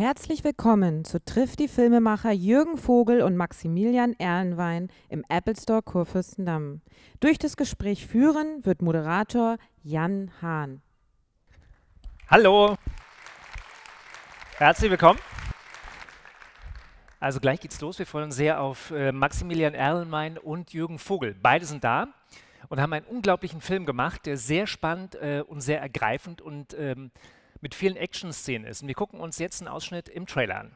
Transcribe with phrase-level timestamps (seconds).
[0.00, 6.80] Herzlich willkommen zu Triff die Filmemacher Jürgen Vogel und Maximilian Erlenwein im Apple Store Kurfürstendamm.
[7.20, 10.80] Durch das Gespräch führen wird Moderator Jan Hahn.
[12.28, 12.78] Hallo.
[14.56, 15.18] Herzlich willkommen.
[17.20, 17.98] Also gleich geht's los.
[17.98, 21.36] Wir freuen uns sehr auf äh, Maximilian Erlenmein und Jürgen Vogel.
[21.42, 22.06] Beide sind da
[22.70, 27.10] und haben einen unglaublichen Film gemacht, der sehr spannend äh, und sehr ergreifend und ähm,
[27.60, 28.82] mit vielen Action-Szenen ist.
[28.82, 30.72] Und wir gucken uns jetzt einen Ausschnitt im Trailer an.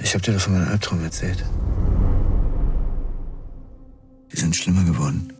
[0.00, 1.42] Ich habe dir doch von meinem Albtraum erzählt.
[4.30, 5.32] Die sind schlimmer geworden.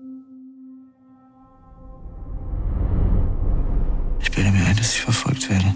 [4.20, 5.74] Ich bilde mir ein, dass ich verfolgt werde.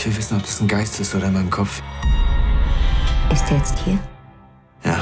[0.00, 1.82] Ich will wissen, ob das ein Geist ist oder in meinem Kopf.
[3.30, 3.98] Ist er jetzt hier?
[4.82, 4.98] Ja.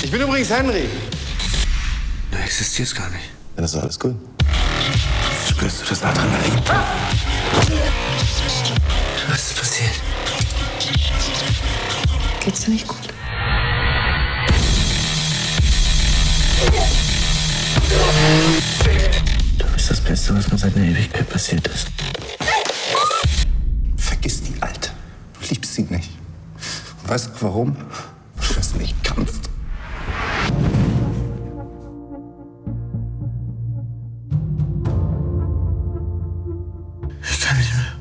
[0.00, 0.88] Ich bin übrigens Henry.
[2.30, 3.30] Du existierst gar nicht.
[3.56, 4.14] Dann ist doch alles gut.
[5.48, 6.52] Spürst du das Adrenalin?
[9.28, 9.94] Was ist passiert?
[12.38, 13.03] Geht's dir nicht gut?
[20.04, 21.88] Beste, was mir seit einer Ewigkeit passiert ist.
[23.96, 24.90] Vergiss die Alte.
[25.40, 26.10] Du liebst sie nicht.
[27.02, 27.76] Und weißt du warum?
[28.36, 29.50] Weil du das nicht kannst.
[37.22, 37.92] Ich kann nicht mehr.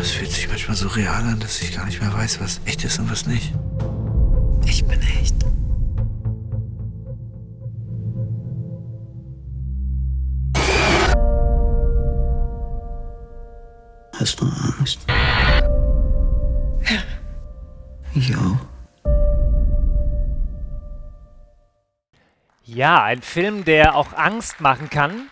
[0.00, 2.84] Es fühlt sich manchmal so real an, dass ich gar nicht mehr weiß, was echt
[2.84, 3.54] ist und was nicht.
[22.86, 25.28] Ja, ein Film, der auch Angst machen kann.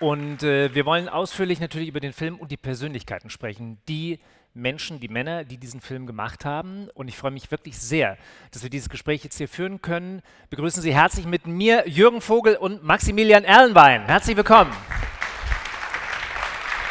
[0.00, 3.78] Und äh, wir wollen ausführlich natürlich über den Film und die Persönlichkeiten sprechen.
[3.86, 4.18] Die
[4.52, 6.88] Menschen, die Männer, die diesen Film gemacht haben.
[6.94, 8.18] Und ich freue mich wirklich sehr,
[8.50, 10.22] dass wir dieses Gespräch jetzt hier führen können.
[10.50, 14.06] Begrüßen Sie herzlich mit mir Jürgen Vogel und Maximilian Erlenwein.
[14.06, 14.72] Herzlich willkommen.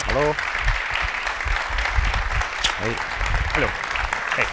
[0.08, 0.34] Hallo.
[3.56, 3.68] Hallo.
[4.38, 4.46] Hey.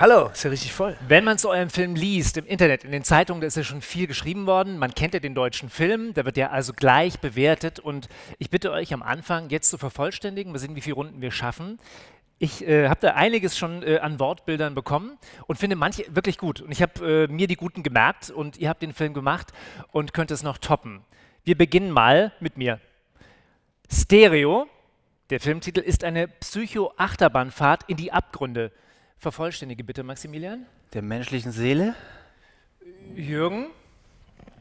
[0.00, 0.96] Hallo, ist ja richtig voll.
[1.08, 3.82] Wenn man zu eurem Film liest, im Internet, in den Zeitungen, da ist ja schon
[3.82, 4.78] viel geschrieben worden.
[4.78, 7.80] Man kennt ja den deutschen Film, der wird ja also gleich bewertet.
[7.80, 8.08] Und
[8.38, 11.78] ich bitte euch am Anfang jetzt zu vervollständigen, wir sehen, wie viele Runden wir schaffen.
[12.38, 16.62] Ich äh, habe da einiges schon äh, an Wortbildern bekommen und finde manche wirklich gut.
[16.62, 19.52] Und ich habe äh, mir die guten gemerkt und ihr habt den Film gemacht
[19.92, 21.04] und könnt es noch toppen.
[21.44, 22.80] Wir beginnen mal mit mir.
[23.92, 24.66] Stereo,
[25.28, 28.72] der Filmtitel, ist eine Psycho-Achterbahnfahrt in die Abgründe.
[29.20, 30.64] Vervollständige bitte, Maximilian.
[30.94, 31.94] der menschlichen Seele.
[33.14, 33.66] Jürgen,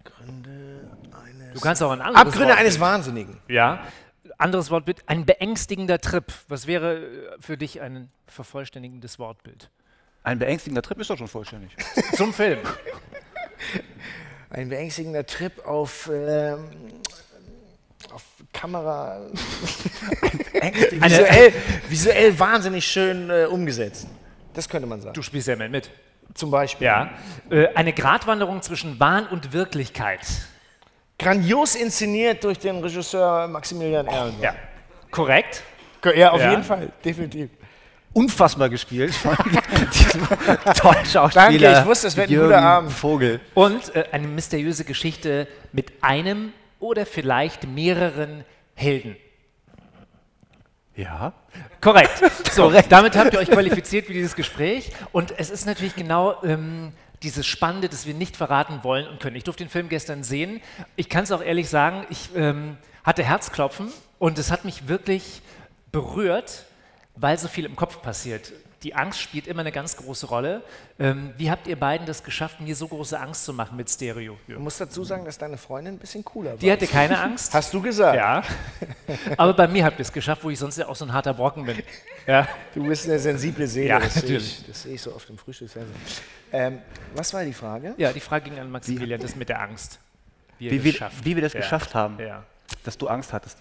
[0.03, 1.53] Gründe eines.
[1.53, 2.85] du kannst auch ein anderes Abgründe Wort eines bitte.
[2.85, 3.37] Wahnsinnigen.
[3.47, 3.87] Ja.
[4.37, 5.01] Anderes Wort bitte.
[5.05, 6.25] Ein beängstigender Trip.
[6.49, 9.69] Was wäre äh, für dich ein vervollständigendes Wortbild?
[10.23, 11.71] Ein beängstigender Trip ist doch schon vollständig.
[12.17, 12.59] Zum Film.
[14.49, 16.65] Ein beängstigender Trip auf, ähm,
[18.11, 19.21] auf Kamera.
[20.91, 21.53] visuell,
[21.87, 24.07] visuell wahnsinnig schön äh, umgesetzt.
[24.59, 25.13] Das könnte man sagen.
[25.13, 25.89] Du spielst ja mal mit.
[26.33, 26.85] Zum Beispiel.
[26.85, 27.11] Ja.
[27.49, 30.19] Äh, eine Gratwanderung zwischen Wahn und Wirklichkeit.
[31.17, 34.41] Grandios inszeniert durch den Regisseur Maximilian Erlenwein.
[34.41, 34.55] Ja.
[35.11, 35.63] Korrekt.
[36.13, 36.51] Ja, auf Ja.
[36.51, 37.49] jeden Fall, definitiv.
[38.11, 39.13] Unfassbar gespielt
[40.75, 41.49] tollen Schauspieler.
[41.59, 42.91] Danke, ich wusste, es wird ein Jürgen guter Abend.
[42.91, 43.39] Vogel.
[43.53, 48.43] Und äh, eine mysteriöse Geschichte mit einem oder vielleicht mehreren
[48.75, 49.15] Helden.
[50.95, 51.31] Ja.
[51.81, 52.21] Korrekt.
[52.51, 54.91] So, damit habt ihr euch qualifiziert für dieses Gespräch.
[55.13, 56.91] Und es ist natürlich genau ähm,
[57.23, 59.35] dieses Spannende, das wir nicht verraten wollen und können.
[59.35, 60.59] Ich durfte den Film gestern sehen.
[60.97, 65.41] Ich kann es auch ehrlich sagen, ich ähm, hatte Herzklopfen und es hat mich wirklich
[65.91, 66.65] berührt,
[67.15, 68.51] weil so viel im Kopf passiert.
[68.83, 70.61] Die Angst spielt immer eine ganz große Rolle.
[70.99, 74.37] Ähm, wie habt ihr beiden das geschafft, mir so große Angst zu machen mit Stereo?
[74.47, 76.57] Du musst dazu sagen, dass deine Freundin ein bisschen cooler war.
[76.57, 77.53] Die hatte keine Angst.
[77.53, 78.15] Hast du gesagt?
[78.15, 78.41] Ja.
[79.35, 81.33] Aber bei mir habt ihr es geschafft, wo ich sonst ja auch so ein harter
[81.33, 81.83] Brocken bin.
[82.25, 82.47] Ja.
[82.73, 84.59] Du bist eine sensible Seele, Ja, das, sehe natürlich.
[84.61, 85.97] ich, das sehe ich so oft im Frühstücksfernsehen.
[86.53, 86.79] Ähm,
[87.15, 87.93] was war die Frage?
[87.97, 89.99] Ja, die Frage ging an Maximilian, das mit der Angst.
[90.57, 91.59] Wie, das wir, wie wir das Ja.
[91.59, 92.43] geschafft haben, Ja.
[92.85, 93.57] dass du Angst hattest.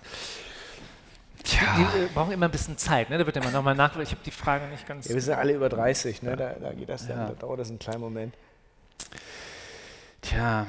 [1.50, 3.18] Die äh, brauchen immer ein bisschen Zeit, ne?
[3.18, 3.96] Da wird immer nochmal nach.
[3.98, 5.08] Ich habe die Frage nicht ganz.
[5.08, 6.36] Ja, wir sind alle über 30, ne?
[6.36, 8.34] da, da geht das dann, da dauert das einen kleinen Moment.
[10.20, 10.66] Tja,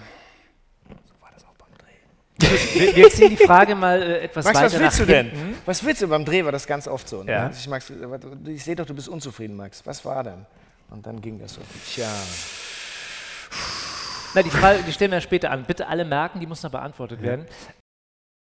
[2.39, 5.29] Wir, wir ziehen die Frage mal äh, etwas Max, weiter was willst du denn?
[5.29, 5.57] hinten.
[5.65, 6.07] Was willst du?
[6.07, 7.23] Beim Dreh war das ganz oft so.
[7.23, 7.31] Ne?
[7.31, 7.49] Ja.
[7.49, 7.91] Ich, Max,
[8.45, 9.85] ich sehe doch, du bist unzufrieden, Max.
[9.85, 10.45] Was war denn?
[10.89, 11.61] Und dann ging das so.
[11.85, 12.07] Tja.
[14.33, 15.65] Na, die Frage, die stellen wir später an.
[15.65, 17.45] Bitte alle merken, die muss noch beantwortet werden.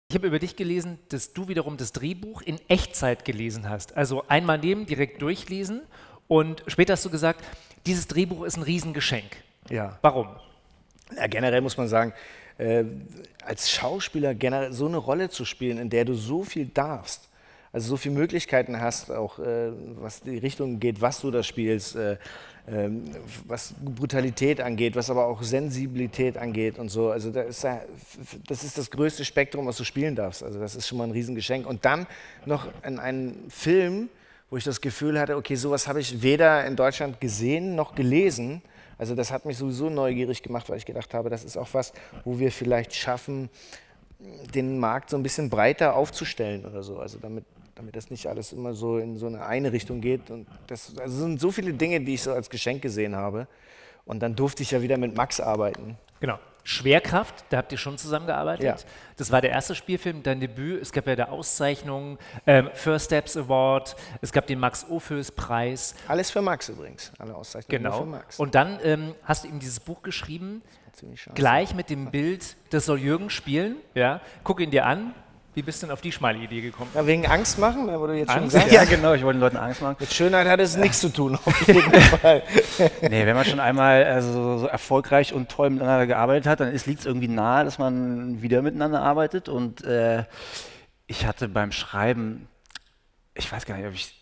[0.09, 3.97] Ich habe über dich gelesen, dass du wiederum das Drehbuch in Echtzeit gelesen hast.
[3.97, 5.81] Also einmal nehmen, direkt durchlesen.
[6.29, 7.43] Und später hast du gesagt,
[7.85, 9.25] dieses Drehbuch ist ein Riesengeschenk.
[9.69, 9.99] Ja.
[10.01, 10.29] Warum?
[11.13, 12.13] Ja, generell muss man sagen,
[12.57, 12.85] äh,
[13.43, 17.27] als Schauspieler generell so eine Rolle zu spielen, in der du so viel darfst,
[17.73, 21.97] also so viele Möglichkeiten hast, auch äh, was die Richtung geht, was du da spielst,
[21.97, 22.15] äh,
[23.47, 27.11] was Brutalität angeht, was aber auch Sensibilität angeht und so.
[27.11, 27.81] Also da ist ja,
[28.47, 30.43] das ist das größte Spektrum, was du spielen darfst.
[30.43, 31.65] Also das ist schon mal ein Riesengeschenk.
[31.65, 32.07] Und dann
[32.45, 34.09] noch in einen Film,
[34.49, 38.61] wo ich das Gefühl hatte, okay, sowas habe ich weder in Deutschland gesehen noch gelesen.
[38.97, 41.93] Also das hat mich sowieso neugierig gemacht, weil ich gedacht habe, das ist auch was,
[42.25, 43.49] wo wir vielleicht schaffen,
[44.53, 46.99] den Markt so ein bisschen breiter aufzustellen oder so.
[46.99, 47.45] Also damit,
[47.77, 50.29] damit das nicht alles immer so in so eine eine Richtung geht.
[50.31, 53.47] Und das also es sind so viele Dinge, die ich so als Geschenk gesehen habe.
[54.05, 55.97] Und dann durfte ich ja wieder mit Max arbeiten.
[56.19, 56.39] Genau.
[56.63, 58.65] Schwerkraft, da habt ihr schon zusammengearbeitet.
[58.65, 58.75] Ja.
[59.15, 60.81] Das war der erste Spielfilm, dein Debüt.
[60.81, 65.95] Es gab ja da Auszeichnungen, ähm, First Steps Award, es gab den Max Ophüls Preis.
[66.09, 67.13] Alles für Max übrigens.
[67.19, 67.99] Alle Auszeichnungen Genau.
[67.99, 68.37] für Max.
[68.37, 71.35] Und dann ähm, hast du ihm dieses Buch geschrieben, Ziemlich schade.
[71.35, 73.77] gleich mit dem Bild, das soll Jürgen spielen.
[73.93, 74.19] Ja?
[74.43, 75.13] Guck ihn dir an.
[75.57, 76.91] Wie bist du denn auf die schmale Idee gekommen?
[76.93, 78.71] Ja, wegen Angst machen, wo du jetzt schon Angst, sagst.
[78.71, 79.95] ja genau, ich wollte den Leuten Angst machen.
[79.99, 81.81] Mit Schönheit hat es nichts zu tun, auf jeden
[82.21, 82.43] Fall.
[83.01, 86.71] Nee, wenn man schon einmal also, so- so erfolgreich und toll miteinander gearbeitet hat, dann
[86.71, 89.49] liegt es irgendwie nahe, dass man wieder miteinander arbeitet.
[89.49, 90.25] Und äh,
[91.07, 92.47] ich hatte beim Schreiben,
[93.33, 94.16] ich weiß gar nicht, ob ich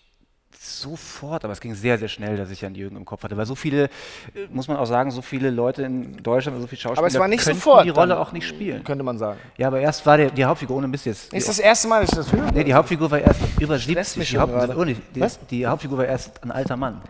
[0.66, 3.38] sofort, aber es ging sehr, sehr schnell, dass ich an Jürgen im Kopf hatte.
[3.38, 3.86] Weil so viele,
[4.34, 7.20] äh, muss man auch sagen, so viele Leute in Deutschland, so viele Schauspieler Aber es
[7.20, 8.84] war nicht könnten sofort die Rolle auch nicht spielen.
[8.84, 9.40] Könnte man sagen.
[9.58, 11.34] Ja, aber erst war der, die Hauptfigur, ohne Mist jetzt.
[11.34, 12.52] Ist das erste Mal, dass ich das höre?
[12.52, 14.18] Nee, die Hauptfigur war erst über stresst 70.
[14.18, 15.40] mich Die, Haupt, oh, die, Was?
[15.48, 17.02] die Hauptfigur war erst ein alter Mann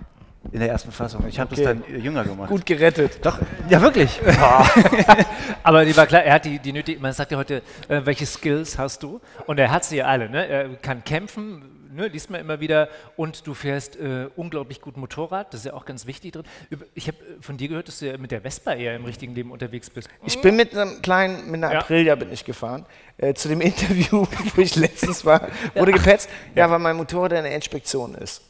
[0.51, 1.25] in der ersten Fassung.
[1.27, 1.63] Ich habe Okay.
[1.63, 2.49] das dann äh, jünger gemacht.
[2.49, 3.25] Gut gerettet.
[3.25, 4.19] Doch, ja wirklich.
[5.63, 8.25] Aber die war klar, er hat die, die nötige, man sagt ja heute, äh, welche
[8.25, 9.19] Skills hast du?
[9.47, 10.29] Und er hat sie ja alle.
[10.29, 10.47] Ne?
[10.47, 11.63] Er kann kämpfen,
[11.95, 12.07] ne?
[12.07, 15.85] liest man immer wieder, und du fährst äh, unglaublich gut Motorrad, das ist ja auch
[15.85, 16.43] ganz wichtig drin.
[16.93, 19.33] Ich habe äh, von dir gehört, dass du ja mit der Vespa eher im richtigen
[19.33, 20.09] Leben unterwegs bist.
[20.25, 21.79] Ich bin mit einem kleinen, mit einer Ja.
[21.79, 22.85] Aprilia bin ich gefahren.
[23.17, 24.25] Äh, zu dem Interview,
[24.55, 26.29] wo ich letztens war, wurde gepetzt.
[26.53, 28.41] Ja, weil mein Motorrad in der Inspektion ist.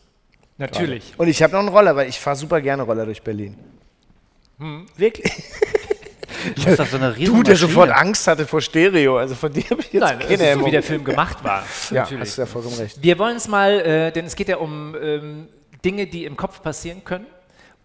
[0.58, 1.14] Natürlich.
[1.18, 3.58] Und ich habe noch einen Roller, weil ich fahre super gerne Roller durch Berlin.
[4.96, 5.32] Wirklich?
[6.56, 7.70] Das ist doch so eine riesen Du, der Maschine.
[7.70, 9.18] sofort Angst hatte vor Stereo.
[9.18, 11.44] Also von dir habe ich jetzt Nein, das keine ist so, wie der Film gemacht
[11.44, 11.64] war.
[11.92, 12.22] Ja, Natürlich.
[12.30, 13.02] hast du ja vollkommen recht.
[13.02, 15.48] Wir wollen es mal, äh, denn es geht ja um ähm,
[15.84, 17.26] Dinge, die im Kopf passieren können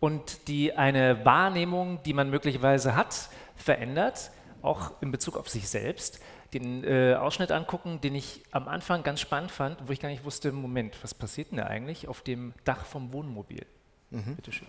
[0.01, 4.31] und die eine Wahrnehmung, die man möglicherweise hat, verändert,
[4.63, 6.21] auch in Bezug auf sich selbst.
[6.55, 10.25] Den äh, Ausschnitt angucken, den ich am Anfang ganz spannend fand, wo ich gar nicht
[10.25, 13.65] wusste, Moment, was passiert denn da eigentlich auf dem Dach vom Wohnmobil?
[14.11, 14.67] Bitte schön.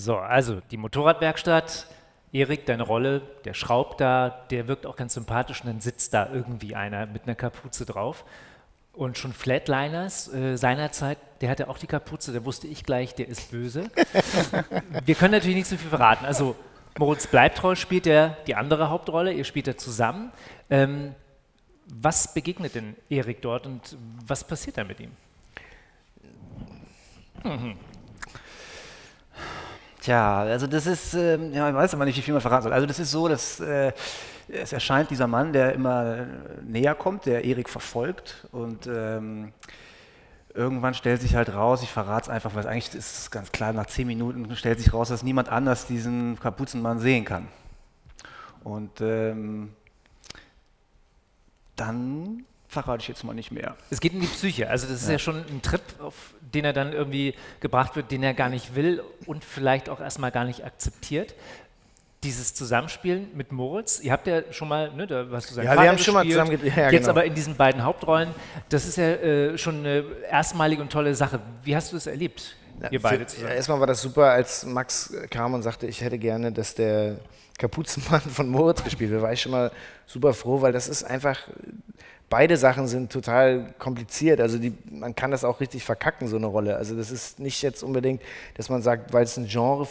[0.00, 1.86] So, also die Motorradwerkstatt,
[2.32, 6.30] Erik, deine Rolle, der schraubt da, der wirkt auch ganz sympathisch und dann sitzt da
[6.32, 8.24] irgendwie einer mit einer Kapuze drauf.
[8.94, 13.28] Und schon Flatliners äh, seinerzeit, der hatte auch die Kapuze, da wusste ich gleich, der
[13.28, 13.90] ist böse.
[15.04, 16.24] Wir können natürlich nicht so viel verraten.
[16.24, 16.56] Also
[16.98, 20.32] Moritz Bleibtreu spielt ja die andere Hauptrolle, ihr spielt ja zusammen.
[20.70, 21.14] Ähm,
[21.92, 25.10] was begegnet denn Erik dort und was passiert da mit ihm?
[27.44, 27.76] Mhm.
[30.00, 32.72] Tja, also das ist, äh, ja, ich weiß aber nicht, wie viel man verraten soll.
[32.72, 33.92] Also das ist so, dass äh,
[34.48, 36.26] es erscheint dieser Mann, der immer
[36.62, 39.52] näher kommt, der Erik verfolgt und ähm,
[40.54, 43.72] irgendwann stellt sich halt raus, ich verrate es einfach, weil eigentlich ist es ganz klar,
[43.72, 47.48] nach zehn Minuten stellt sich raus, dass niemand anders diesen Kapuzenmann sehen kann.
[48.64, 49.72] Und ähm,
[51.76, 53.74] dann verrate ich jetzt mal nicht mehr.
[53.90, 54.70] Es geht in die Psyche.
[54.70, 56.14] Also das ist ja, ja schon ein Trip, auf
[56.54, 60.30] den er dann irgendwie gebracht wird, den er gar nicht will und vielleicht auch erstmal
[60.30, 61.34] gar nicht akzeptiert.
[62.22, 65.70] Dieses Zusammenspielen mit Moritz, ihr habt ja schon mal, ne, da hast du seinen ja,
[65.70, 67.10] Vater wir haben schon mal zusammen ja, jetzt genau.
[67.10, 68.28] aber in diesen beiden Hauptrollen,
[68.68, 71.40] das ist ja äh, schon eine erstmalige und tolle Sache.
[71.64, 73.52] Wie hast du es erlebt, ja, ihr beide für, zusammen?
[73.52, 77.16] Erstmal war das super, als Max kam und sagte, ich hätte gerne, dass der
[77.58, 79.72] Kapuzenmann von Moritz gespielt wird, war ich schon mal
[80.06, 81.38] super froh, weil das ist einfach,
[82.30, 84.40] beide Sachen sind total kompliziert.
[84.40, 86.76] Also die, man kann das auch richtig verkacken, so eine Rolle.
[86.76, 88.22] Also das ist nicht jetzt unbedingt,
[88.54, 89.86] dass man sagt, weil es ein Genre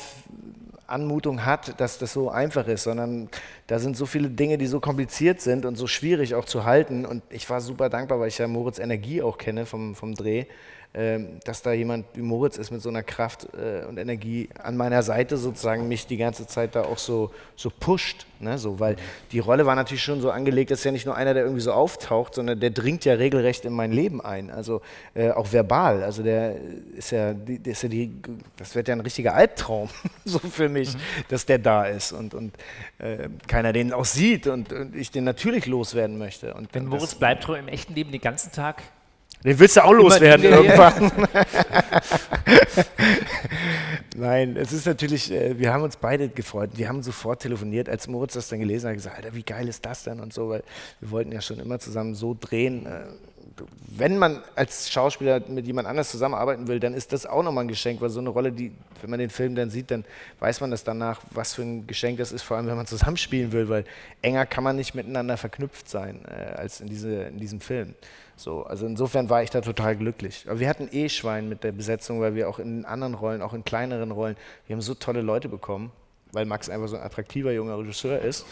[0.92, 3.30] Anmutung hat, dass das so einfach ist, sondern
[3.68, 7.06] da sind so viele Dinge, die so kompliziert sind und so schwierig auch zu halten.
[7.06, 10.46] Und ich war super dankbar, weil ich ja Moritz Energie auch kenne vom, vom Dreh.
[10.92, 14.76] Ähm, dass da jemand wie Moritz ist mit so einer Kraft äh, und Energie an
[14.76, 18.26] meiner Seite sozusagen mich die ganze Zeit da auch so, so pusht.
[18.40, 18.58] Ne?
[18.58, 18.96] So, weil
[19.32, 21.74] die Rolle war natürlich schon so angelegt, dass ja nicht nur einer, der irgendwie so
[21.74, 24.50] auftaucht, sondern der dringt ja regelrecht in mein Leben ein.
[24.50, 24.82] Also
[25.14, 26.02] äh, auch verbal.
[26.02, 26.56] Also der
[26.98, 28.12] ist ja, der ist ja die,
[28.58, 29.90] das wird ja ein richtiger Albtraum
[30.26, 31.00] so für mich, mhm.
[31.30, 32.56] dass der da ist und, und
[33.00, 36.54] äh, keiner den auch sieht und, und, ich den natürlich loswerden möchte.
[36.54, 38.84] Und Wenn Moritz bleibt im echten Leben den ganzen Tag
[39.44, 41.12] den willst du auch loswerden irgendwann.
[44.18, 46.72] Nein, es ist natürlich, äh, wir haben uns beide gefreut.
[46.76, 49.86] Wir haben sofort telefoniert, als Moritz das dann gelesen hat, gesagt, Alter, wie geil ist
[49.86, 50.64] das denn und so, weil
[51.00, 52.86] wir wollten ja schon immer zusammen so drehen.
[53.88, 57.68] Wenn man als Schauspieler mit jemand anders zusammenarbeiten will, dann ist das auch nochmal ein
[57.68, 60.06] Geschenk, weil so eine Rolle, die, wenn man den Film dann sieht, dann
[60.40, 63.52] weiß man das danach, was für ein Geschenk das ist, vor allem wenn man zusammenspielen
[63.52, 63.86] will, weil
[64.22, 67.96] enger kann man nicht miteinander verknüpft sein äh, als in, diese, in diesem Film.
[68.40, 70.46] So, also insofern war ich da total glücklich.
[70.48, 73.54] Aber wir hatten eh Schwein mit der Besetzung, weil wir auch in anderen Rollen, auch
[73.54, 75.92] in kleineren Rollen, wir haben so tolle Leute bekommen,
[76.32, 78.46] weil Max einfach so ein attraktiver junger Regisseur ist.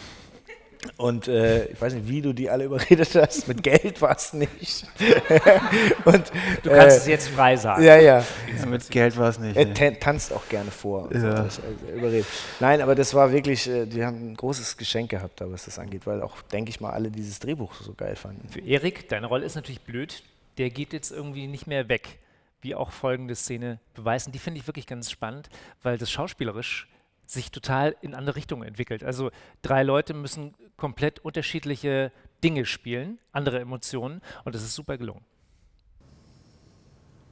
[0.98, 3.48] Und äh, ich weiß nicht, wie du die alle überredet hast.
[3.48, 4.86] Mit Geld war es nicht.
[6.06, 6.32] und,
[6.64, 7.84] du kannst äh, es jetzt frei sagen.
[7.84, 8.24] Ja, ja.
[8.68, 9.56] mit Geld war es nicht.
[9.56, 9.98] Er nee.
[10.00, 11.10] tanzt auch gerne vor.
[11.14, 11.44] Ja.
[11.44, 11.62] Also,
[11.96, 12.28] überredet.
[12.60, 16.06] Nein, aber das war wirklich, äh, die haben ein großes Geschenk gehabt, was das angeht,
[16.06, 18.48] weil auch, denke ich mal, alle dieses Drehbuch so geil fanden.
[18.50, 20.24] Für Erik, deine Rolle ist natürlich blöd.
[20.58, 22.20] Der geht jetzt irgendwie nicht mehr weg.
[22.62, 24.32] Wie auch folgende Szene beweisen.
[24.32, 25.50] Die finde ich wirklich ganz spannend,
[25.84, 26.88] weil das schauspielerisch
[27.28, 29.04] sich total in andere Richtungen entwickelt.
[29.04, 29.30] Also
[29.62, 32.12] drei Leute müssen komplett unterschiedliche
[32.44, 35.24] Dinge spielen, andere Emotionen und das ist super gelungen.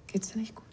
[0.07, 0.65] Geht's dir nicht gut?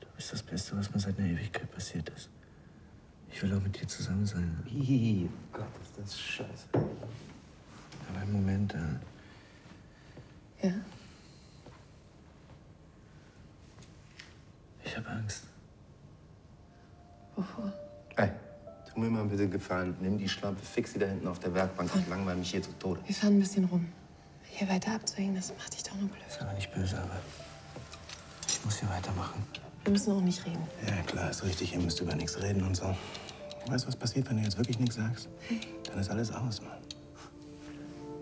[0.00, 2.28] Du bist das Beste, was mir seit einer Ewigkeit passiert ist.
[3.32, 4.62] Ich will auch mit dir zusammen sein.
[4.70, 6.68] Ih, Gott, ist das scheiße.
[6.72, 10.66] Aber einen Moment, äh.
[10.66, 10.74] Ja?
[14.84, 15.44] Ich habe Angst.
[17.36, 17.72] Wovor?
[18.16, 18.30] Ey,
[18.92, 19.96] tu mir mal bitte gefallen.
[20.00, 21.90] Nimm die Schlampe, fix sie da hinten auf der Werkbank.
[21.94, 23.00] Ich langweile mich hier zu Tode.
[23.06, 23.88] Wir fahren ein bisschen rum.
[24.44, 26.22] Hier weiter abzuhängen, das macht dich doch nur blöd.
[26.28, 27.16] Ist aber nicht böse, aber
[28.46, 29.42] ich muss hier weitermachen.
[29.84, 30.62] Wir müssen auch nicht reden.
[30.86, 31.72] Ja, klar, ist richtig.
[31.74, 32.94] Ihr müsst über nichts reden und so.
[33.66, 35.28] Weißt du, was passiert, wenn du jetzt wirklich nichts sagst?
[35.48, 35.60] Hey.
[35.86, 36.76] Dann ist alles aus, Mann.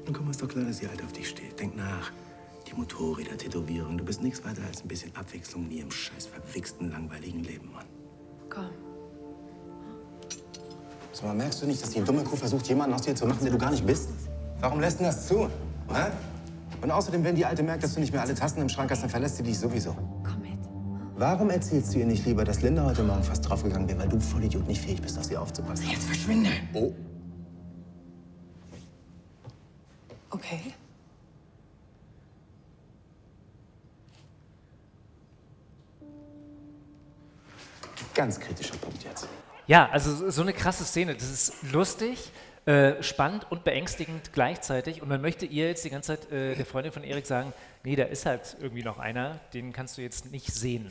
[0.07, 1.59] Und komm, ist doch klar, dass sie halt auf dich steht.
[1.59, 2.13] Denk nach.
[2.71, 3.99] Die Motorräder, Tätowierung.
[3.99, 7.87] Du bist nichts weiter als ein bisschen Abwechslung in ihrem scheiß verwichsten, langweiligen Leben, Mann.
[8.49, 8.71] Komm.
[11.13, 13.41] Sag mal, merkst du nicht, dass die dumme Kuh versucht, jemanden aus dir zu machen,
[13.43, 14.11] der du gar nicht bist?
[14.61, 15.49] Warum lässt du das zu?
[15.93, 16.13] Hä?
[16.81, 19.03] Und außerdem, wenn die Alte merkt, dass du nicht mehr alle Tassen im Schrank hast,
[19.03, 19.97] dann verlässt sie dich sowieso.
[20.23, 20.59] Komm mit.
[21.17, 24.21] Warum erzählst du ihr nicht lieber, dass Linda heute Morgen fast draufgegangen wäre, weil du
[24.21, 25.87] Vollidiot nicht fähig bist, auf sie aufzupassen?
[25.91, 26.51] Jetzt verschwinde.
[26.73, 26.93] Oh.
[38.21, 39.27] Ganz kritischer Punkt jetzt.
[39.67, 41.15] Ja, also so eine krasse Szene.
[41.15, 42.31] Das ist lustig,
[42.67, 45.01] Äh, spannend und beängstigend gleichzeitig.
[45.01, 47.97] Und man möchte ihr jetzt die ganze Zeit, äh, der Freundin von Erik, sagen, nee,
[47.97, 50.91] da ist halt irgendwie noch einer, den kannst du jetzt nicht sehen.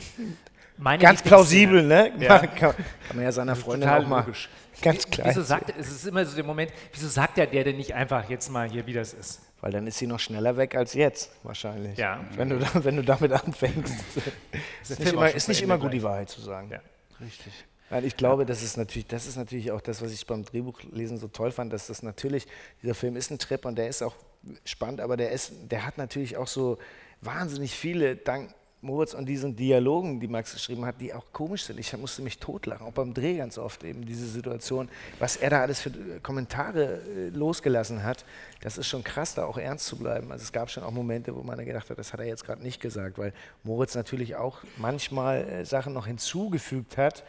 [0.77, 2.11] Meine Ganz plausibel, ne?
[2.19, 2.39] Ja.
[2.47, 2.73] Kann,
[3.13, 4.49] man ja seiner Freundin Total auch mal logisch.
[4.81, 5.27] ganz klar.
[5.27, 8.27] Wieso sagt, es ist immer so der Moment, wieso sagt der, der denn nicht einfach
[8.31, 9.41] jetzt mal hier, wie das ist?
[9.61, 11.99] Weil dann ist sie noch schneller weg als jetzt, wahrscheinlich.
[11.99, 12.19] Ja.
[12.35, 13.93] Wenn du, da, wenn du damit anfängst.
[14.81, 16.01] ist nicht Film auch immer, ist nicht immer gut, die.
[16.01, 16.69] Wahrheit zu sagen.
[16.71, 16.79] Ja.
[17.21, 17.53] Richtig.
[17.89, 21.17] Weil ich glaube, das ist natürlich, das ist natürlich auch das, was ich beim Drehbuchlesen
[21.17, 22.45] so toll fand, dass das natürlich,
[22.83, 24.15] dieser Film ist ein Trip und der ist auch
[24.63, 26.77] spannend, aber der ist, der hat natürlich auch so
[27.21, 31.79] wahnsinnig viele, dank Moritz und diesen Dialogen, die Max geschrieben hat, die auch komisch sind.
[31.79, 34.87] Ich musste mich totlachen, auch beim Dreh ganz oft eben diese Situation,
[35.19, 38.23] was er da alles für äh, Kommentare äh, losgelassen hat.
[38.61, 40.31] Das ist schon krass, da auch ernst zu bleiben.
[40.31, 42.63] Also es gab schon auch Momente, wo man gedacht hat, das hat er jetzt gerade
[42.63, 43.33] nicht gesagt, weil
[43.63, 47.23] Moritz natürlich auch manchmal äh, Sachen noch hinzugefügt hat.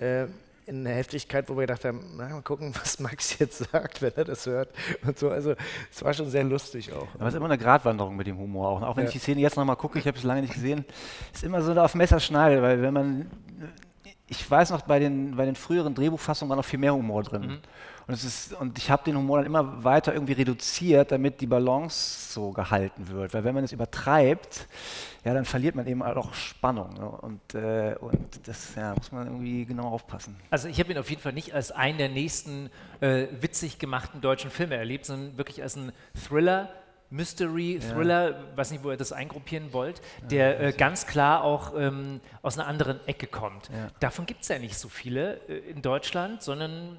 [0.00, 0.26] Äh,
[0.68, 4.12] in einer Heftigkeit, wo wir gedacht haben, na, mal gucken, was Max jetzt sagt, wenn
[4.16, 4.68] er das hört.
[5.06, 5.30] Und so.
[5.30, 5.54] Also
[5.90, 7.08] es war schon sehr lustig auch.
[7.14, 8.76] Aber es ist immer eine Gratwanderung mit dem Humor auch.
[8.78, 9.08] Und auch wenn Ja.
[9.08, 10.84] ich die Szene jetzt nochmal gucke, ich habe es lange nicht gesehen,
[11.32, 13.30] ist immer so auf Messerschneide, weil wenn man,
[14.28, 17.60] ich weiß noch, bei den, bei den früheren Drehbuchfassungen war noch viel mehr Humor drin.
[18.06, 21.46] Und, es ist, und ich habe den Humor dann immer weiter irgendwie reduziert, damit die
[21.46, 23.34] Balance so gehalten wird.
[23.34, 24.66] Weil wenn man es übertreibt,
[25.24, 26.94] ja, dann verliert man eben auch Spannung.
[26.94, 27.08] Ne?
[27.08, 30.36] Und, äh, und das ja, muss man irgendwie genau aufpassen.
[30.50, 32.70] Also ich habe ihn auf jeden Fall nicht als einen der nächsten
[33.00, 36.70] äh, witzig gemachten deutschen Filme erlebt, sondern wirklich als einen Thriller,
[37.10, 42.20] Mystery, Thriller, weiß nicht, wo ihr das eingruppieren wollt, der äh, ganz klar auch ähm,
[42.42, 43.70] aus einer anderen Ecke kommt.
[43.72, 43.88] Ja.
[44.00, 46.98] Davon gibt es ja nicht so viele äh, in Deutschland, sondern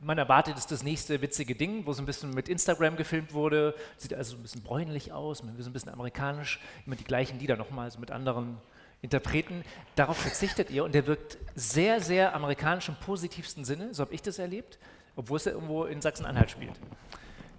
[0.00, 3.32] man erwartet, es ist das nächste witzige Ding, wo so ein bisschen mit Instagram gefilmt
[3.32, 3.74] wurde.
[3.96, 7.38] Sieht also ein bisschen bräunlich aus, man will so ein bisschen amerikanisch, immer die gleichen
[7.38, 8.58] Lieder nochmal so mit anderen
[9.00, 9.64] Interpreten.
[9.96, 14.22] Darauf verzichtet ihr und der wirkt sehr, sehr amerikanisch im positivsten Sinne, so habe ich
[14.22, 14.78] das erlebt,
[15.16, 16.78] obwohl es ja irgendwo in Sachsen-Anhalt spielt.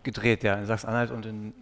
[0.04, 1.54] Gedreht, ja, in Sachsen-Anhalt und in äh,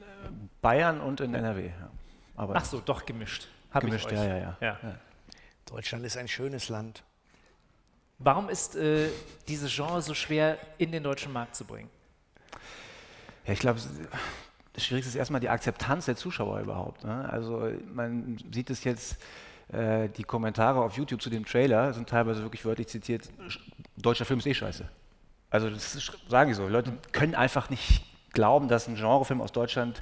[0.61, 1.67] Bayern und in NRW.
[1.67, 1.89] Ja.
[2.35, 3.47] Aber Ach so, doch gemischt.
[3.71, 4.25] Hab Gemischt, ich euch.
[4.25, 4.79] ja, ja, ja.
[4.81, 4.95] ja.
[5.65, 7.03] Deutschland ist ein schönes Land.
[8.19, 9.09] Warum ist äh,
[9.47, 11.89] dieses Genre so schwer in den deutschen Markt zu bringen?
[13.45, 13.79] Ja, ich glaube,
[14.73, 17.03] das Schwierigste ist erstmal die Akzeptanz der Zuschauer überhaupt.
[17.03, 17.27] Ne?
[17.29, 19.17] Also man sieht es jetzt,
[19.69, 23.59] äh, die Kommentare auf YouTube zu dem Trailer sind teilweise wirklich wörtlich zitiert, "Sch-
[23.97, 24.87] deutscher Film ist eh scheiße.
[25.49, 29.51] Also das ist, sagen die so, Leute können einfach nicht glauben, dass ein Genrefilm aus
[29.51, 30.01] Deutschland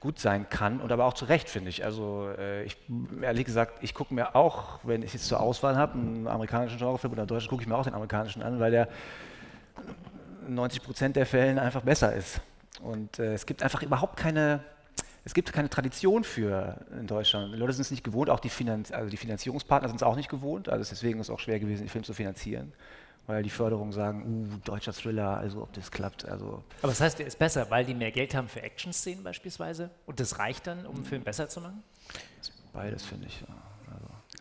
[0.00, 1.84] gut sein kann und aber auch zu Recht, finde ich.
[1.84, 2.76] Also äh, ich,
[3.22, 7.12] ehrlich gesagt, ich gucke mir auch, wenn ich jetzt zur Auswahl habe, einen amerikanischen Genrefilm
[7.12, 8.88] oder einen deutschen, gucke ich mir auch den amerikanischen an, weil der
[10.48, 12.40] 90 Prozent der Fällen einfach besser ist.
[12.82, 14.60] Und äh, es gibt einfach überhaupt keine,
[15.24, 17.52] es gibt keine Tradition für in Deutschland.
[17.54, 20.16] Die Leute sind es nicht gewohnt, auch die, Finanz also die Finanzierungspartner sind es auch
[20.16, 20.68] nicht gewohnt.
[20.68, 22.72] Also deswegen ist es auch schwer gewesen, den Film zu finanzieren,
[23.26, 26.24] weil die Förderungen sagen, uh, deutscher Thriller, also ob das klappt.
[26.24, 29.90] Also Aber das heißt, der ist besser, weil die mehr Geld haben für Action-Szenen beispielsweise
[30.06, 31.82] und das reicht dann, um einen Film besser zu machen?
[32.72, 33.40] beides finde ich.
[33.40, 33.65] Ja.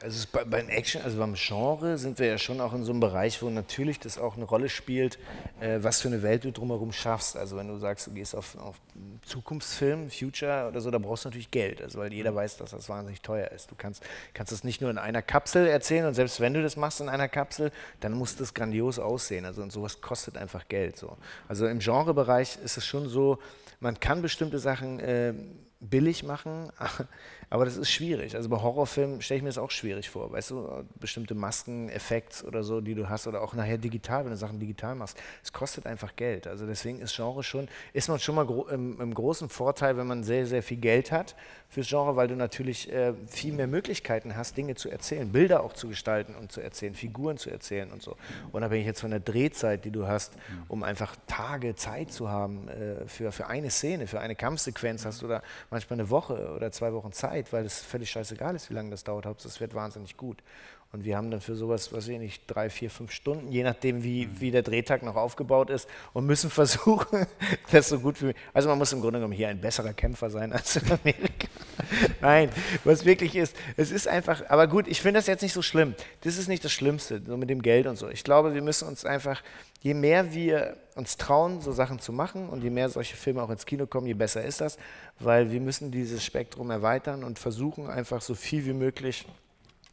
[0.01, 0.27] Also.
[0.31, 3.41] Bei, beim Action, also beim Genre sind wir ja schon auch in so einem Bereich,
[3.41, 5.17] wo natürlich das auch eine Rolle spielt,
[5.59, 7.37] äh, was für eine Welt du drumherum schaffst.
[7.37, 8.75] Also wenn du sagst, du gehst auf, auf
[9.25, 12.89] Zukunftsfilm, Future oder so, da brauchst du natürlich Geld, also weil jeder weiß, dass das
[12.89, 13.71] wahnsinnig teuer ist.
[13.71, 14.03] Du kannst,
[14.33, 17.09] kannst das nicht nur in einer Kapsel erzählen und selbst wenn du das machst in
[17.09, 19.45] einer Kapsel, dann muss das grandios aussehen.
[19.45, 20.97] Also und sowas kostet einfach Geld.
[20.97, 21.17] So.
[21.47, 23.39] Also im Genrebereich ist es schon so,
[23.79, 25.33] man kann bestimmte Sachen äh,
[25.79, 26.71] billig machen,
[27.49, 28.35] aber das ist schwierig.
[28.35, 30.31] Also bei Horrorfilmen stelle ich mir das auch schwierig vor.
[30.31, 34.31] Weißt du, bestimmte Masken, Effekts oder so, die du hast oder auch nachher digital, wenn
[34.31, 36.47] du Sachen digital machst, es kostet einfach Geld.
[36.47, 40.07] Also deswegen ist Genre schon, ist man schon mal gro im, im großen Vorteil, wenn
[40.07, 41.35] man sehr, sehr viel Geld hat
[41.69, 45.73] fürs Genre, weil du natürlich äh, viel mehr Möglichkeiten hast, Dinge zu erzählen, Bilder auch
[45.73, 48.15] zu gestalten und zu erzählen, Figuren zu erzählen und so.
[48.51, 50.33] Unabhängig jetzt von der Drehzeit, die du hast,
[50.67, 55.21] um einfach Tage Zeit zu haben äh, für, für eine Szene, für eine Kampfsequenz hast
[55.21, 58.73] du da manchmal eine Woche oder zwei Wochen Zeit, weil es völlig scheißegal ist, wie
[58.73, 59.25] lange das dauert.
[59.25, 60.41] Hauptsache es wird wahnsinnig gut.
[60.95, 63.63] Und wir haben dann für sowas, was weiß ich nicht, drei, vier, fünf Stunden, je
[63.63, 67.27] nachdem, wie, wie der Drehtag noch aufgebaut ist, und müssen versuchen,
[67.69, 68.43] das so gut wie möglich.
[68.53, 71.47] Also man muss im Grunde genommen hier ein besserer Kämpfer sein als in Amerika.
[72.21, 72.49] Nein,
[72.85, 75.95] was wirklich ist, es ist einfach, aber gut, ich finde das jetzt nicht so schlimm.
[76.21, 78.07] Das ist nicht das Schlimmste, so mit dem Geld und so.
[78.07, 79.43] Ich glaube, wir müssen uns einfach,
[79.85, 83.51] je mehr wir uns trauen, so Sachen zu machen und je mehr solche Filme auch
[83.51, 84.79] ins Kino kommen, je besser ist das,
[85.19, 89.27] weil wir müssen dieses Spektrum erweitern und versuchen einfach so viel wie möglich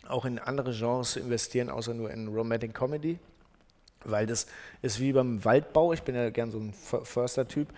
[0.08, 3.18] auch in andere Genres zu investieren, außer nur in Romantic Comedy.
[4.04, 4.46] Weil das
[4.82, 7.68] ist wie beim Waldbau, ich bin ja gern so ein För- Förster-Typ.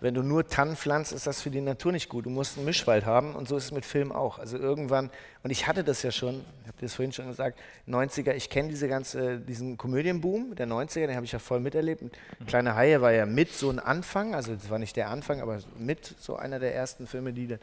[0.00, 2.26] Wenn du nur Tannen pflanzt, ist das für die Natur nicht gut.
[2.26, 4.38] Du musst einen Mischwald haben und so ist es mit Film auch.
[4.38, 5.10] Also irgendwann,
[5.42, 8.68] und ich hatte das ja schon, ich habe das vorhin schon gesagt, 90er, ich kenne
[8.68, 12.02] diese ganze, diesen Komödienboom der 90er, den habe ich ja voll miterlebt.
[12.02, 12.12] Und
[12.46, 15.58] Kleine Haie war ja mit so ein Anfang, also das war nicht der Anfang, aber
[15.78, 17.58] mit so einer der ersten Filme, die dann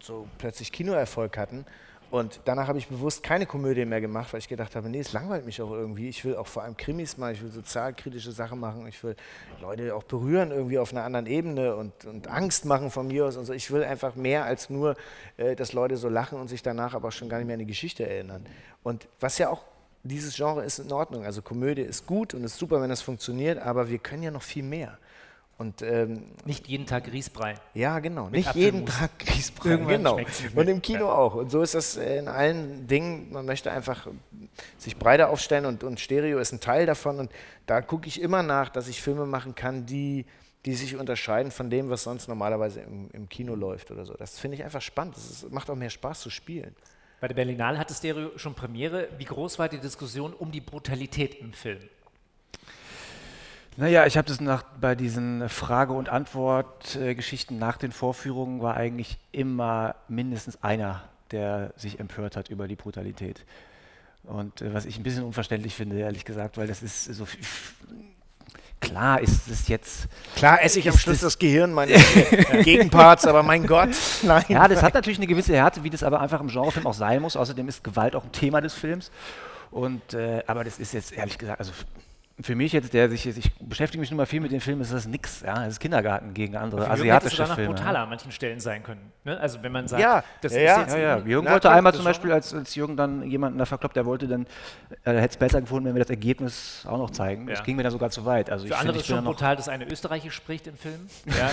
[0.00, 1.64] so plötzlich Kinoerfolg hatten.
[2.12, 5.14] Und danach habe ich bewusst keine Komödie mehr gemacht, weil ich gedacht habe, nee, es
[5.14, 6.10] langweilt mich auch irgendwie.
[6.10, 9.16] Ich will auch vor allem Krimis machen, ich will sozialkritische Sachen machen, ich will
[9.62, 13.38] Leute auch berühren irgendwie auf einer anderen Ebene und, und Angst machen von mir aus
[13.38, 13.54] und so.
[13.54, 14.94] Ich will einfach mehr als nur,
[15.38, 17.66] äh, dass Leute so lachen und sich danach aber schon gar nicht mehr an die
[17.66, 18.44] Geschichte erinnern.
[18.82, 19.64] Und was ja auch
[20.02, 21.24] dieses Genre ist in Ordnung.
[21.24, 24.42] Also Komödie ist gut und ist super, wenn das funktioniert, aber wir können ja noch
[24.42, 24.98] viel mehr.
[25.62, 27.54] Und ähm, Nicht jeden Tag Grießbrei.
[27.74, 28.24] ja, genau.
[28.24, 28.84] Mit Nicht jeden.
[28.84, 29.70] Tag Grießbrei.
[29.70, 30.20] Irgendwann Genau.
[30.56, 31.34] Und im Kino auch.
[31.36, 33.32] Und so ist das äh, in allen Dingen.
[33.32, 34.08] Man möchte einfach
[34.76, 37.20] sich breiter aufstellen und, und Stereo ist ein Teil davon.
[37.20, 37.30] Und
[37.66, 40.26] da gucke ich immer nach, dass ich Filme machen kann, die,
[40.66, 44.14] die sich unterscheiden von dem, was sonst normalerweise im, im Kino läuft oder so.
[44.14, 45.16] Das finde ich einfach spannend.
[45.16, 46.74] Es ist- macht auch mehr Spaß zu spielen.
[47.20, 49.08] Bei der Berlinale hatte Stereo schon Premiere.
[49.16, 51.78] Wie groß war die Diskussion um die Brutalität im Film?
[53.76, 59.18] Naja, ich habe das nach, bei diesen Frage- und Antwort-Geschichten nach den Vorführungen war eigentlich
[59.32, 63.44] immer mindestens einer, der sich empört hat über die Brutalität.
[64.24, 67.26] Und äh, was ich ein bisschen unverständlich finde, ehrlich gesagt, weil das ist so.
[68.80, 70.06] Klar ist es jetzt.
[70.36, 72.02] Klar esse ich am Schluss das- das Gehirn meines
[72.62, 73.90] Gegenparts, aber mein Gott,
[74.22, 74.44] nein.
[74.48, 77.22] Ja, das hat natürlich eine gewisse Härte, wie das aber einfach im Genrefilm auch sein
[77.22, 77.36] muss.
[77.36, 79.10] Außerdem ist Gewalt auch ein Thema des Films.
[79.70, 81.72] Und, äh, aber das ist jetzt ehrlich gesagt, also
[82.42, 84.92] für mich jetzt, der sich, ich beschäftige mich nun mal viel mit den Filmen, ist
[84.92, 85.40] das nix.
[85.42, 87.74] Ja, das ist Kindergarten gegen andere Jürgen hätte es asiatische noch Filme.
[87.74, 89.12] brutaler an manchen Stellen sein können.
[89.24, 89.38] Ne?
[89.38, 90.80] Also wenn man sagt, Ja, das ja, ist ja.
[90.80, 91.18] jetzt Ja, ja.
[91.18, 92.04] Jürgen wollte einmal das zum.
[92.06, 94.46] Beispiel, als, als Jürgen dann jemanden da verkloppt, der wollte dann,
[95.04, 97.46] äh, hätte es besser gefunden, wenn wir das Ergebnis auch noch zeigen.
[97.46, 97.64] Das Ja.
[97.64, 98.50] ging mir dann sogar zu weit.
[98.50, 100.76] Also Für ich andere finde, ist ich bin schon brutal, dass eine Österreichisch spricht im
[100.76, 101.06] Film.
[101.26, 101.48] Ja.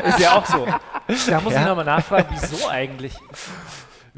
[0.08, 0.66] ist ja auch so.
[1.30, 3.14] Da muss ich nochmal nachfragen, wieso eigentlich?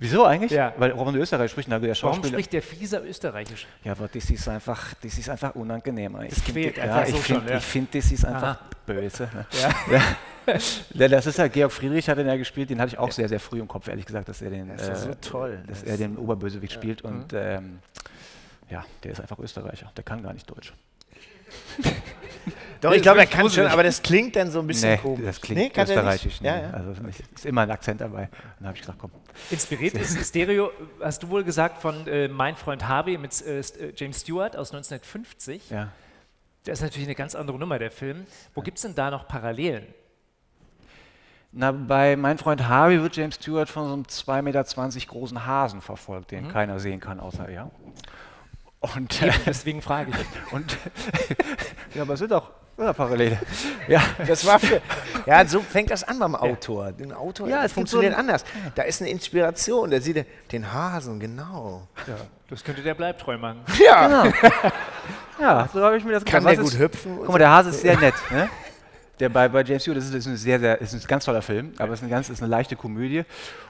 [0.00, 0.52] Wieso eigentlich?
[0.52, 0.72] Ja.
[0.76, 2.28] Weil warum in Österreich spricht, na, der Warum Schauspieler.
[2.34, 3.66] spricht der Fieser Österreichisch?
[3.82, 6.16] Ja, aber das ist einfach, das ist einfach unangenehm.
[6.22, 7.56] Ich Das find- quält ja, einfach ich so find- schon, ja.
[7.58, 8.60] Ich finde, das ist einfach Aha.
[8.86, 9.28] böse.
[9.34, 9.46] Ne?
[9.90, 10.54] Ja.
[10.94, 13.28] Ja, das ist ja Georg Friedrich hat den ja gespielt, den hatte ich auch sehr,
[13.28, 15.58] sehr früh im Kopf, ehrlich gesagt, dass er den, Das ist ja so äh, toll.
[15.66, 17.10] dass Das- er den Oberbösewicht spielt Mhm.
[17.10, 17.78] und ähm,
[18.70, 20.72] ja, der ist einfach Österreicher, der kann gar nicht Deutsch.
[22.80, 25.24] Doch, ich glaube, er kann schon, aber das klingt dann so ein bisschen Nee, komisch.
[25.24, 26.40] das klingt Nee, er österreichisch.
[26.40, 26.62] Ja, nee.
[26.62, 26.70] ja.
[26.70, 26.92] Also
[27.34, 28.28] ist immer ein Akzent dabei.
[28.58, 29.10] Dann habe ich gesagt, komm.
[29.50, 33.92] Inspiriert ist Stereo, hast du wohl gesagt, von äh, Mein Freund Harvey mit äh, äh,
[33.96, 35.70] James Stewart aus 1950.
[35.70, 35.88] Ja.
[36.64, 38.26] Das ist natürlich eine ganz andere Nummer, der Film.
[38.54, 39.86] Wo gibt es denn da noch Parallelen?
[41.50, 45.80] Na, bei Mein Freund Harvey wird James Stewart von so einem 2,20 Meter großen Hasen
[45.80, 46.36] verfolgt, Mhm.
[46.36, 47.70] den keiner sehen kann, außer er.
[48.80, 50.52] Und, äh, Eben, deswegen frage ich.
[50.52, 50.76] und
[51.94, 53.38] ja, aber es sind auch ja, Parallele.
[53.88, 54.80] Ja, Das war für.
[55.26, 56.92] Ja, so fängt das an beim Autor.
[56.92, 58.44] Den Autor Ja, es so funktioniert ein- anders.
[58.74, 59.90] Da ist eine Inspiration.
[59.90, 61.86] Der sieht den- den Hasen, genau.
[62.48, 63.60] Das könnte der Bleibtreu machen.
[63.84, 64.24] Ja,
[65.40, 67.16] ja so habe ich mir das kann was der gut hüpfen?
[67.18, 68.14] Guck mal, der Hase ist sehr nett.
[68.30, 68.48] Ne?
[69.20, 71.42] Der bei, bei James Stewart, das ist, ist ein sehr, sehr, ist ein ganz toller
[71.42, 73.24] Film, aber es ist eine ganz, ist eine leichte Komödie.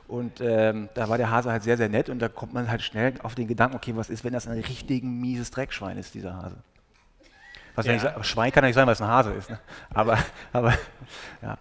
[0.07, 2.83] Und ähm, da war der Hase halt sehr, sehr nett und da kommt man halt
[2.83, 6.37] schnell auf den Gedanken, okay, was ist, wenn das ein richtig mieses Dreckschwein ist, dieser
[6.37, 6.57] Hase?
[7.79, 7.93] Was ja.
[7.93, 8.03] Ja.
[8.03, 9.51] nicht, sa- Schwein kann ja nicht sein, weil es ein Hase ist.
[9.51, 9.59] Ne?
[9.95, 10.19] Aber,
[10.53, 10.75] aber
[11.41, 11.57] ja.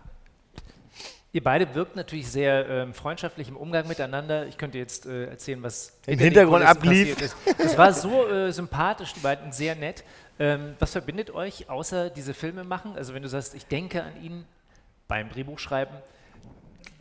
[1.33, 4.47] Ihr beide wirkt natürlich sehr ähm, freundschaftlich im Umgang miteinander.
[4.47, 7.21] Ich könnte jetzt äh, erzählen, was Im Hintergrund ablief.
[7.21, 7.35] ist.
[7.59, 10.03] Das war so äh, sympathisch, die beiden sehr nett.
[10.39, 12.95] Ähm, was verbindet euch außer diese Filme machen?
[12.95, 14.45] Also wenn du sagst, ich denke an ihn
[15.07, 15.95] beim Drehbuchschreiben,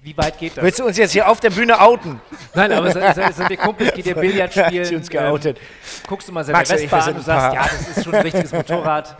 [0.02, 0.62] wie weit geht das?
[0.64, 2.20] Willst du uns jetzt hier auf der Bühne outen?
[2.54, 2.90] Nein, aber
[3.32, 4.85] sind wir Kumpels, geht ihr Billard Hat spielen?
[4.85, 5.59] sie uns geoutet.
[5.59, 5.64] Ähm,
[6.09, 8.52] guckst du mal seine Max Vespa an und sagst, ja, das ist schon ein richtiges
[8.52, 9.16] Motorrad.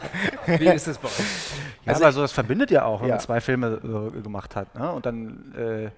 [0.47, 1.15] Wie ist das bei euch?
[1.87, 3.15] Ja, aber so, das verbindet ja auch, wenn Ja.
[3.17, 4.75] man zwei Filme äh, gemacht hat.
[4.77, 4.91] Ne?
[4.93, 5.91] Und dann, äh,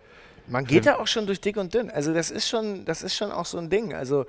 [0.50, 1.90] Man geht da auch schon durch dick und dünn.
[1.90, 3.92] Also das ist schon, das ist schon auch so ein Ding.
[3.94, 4.22] Also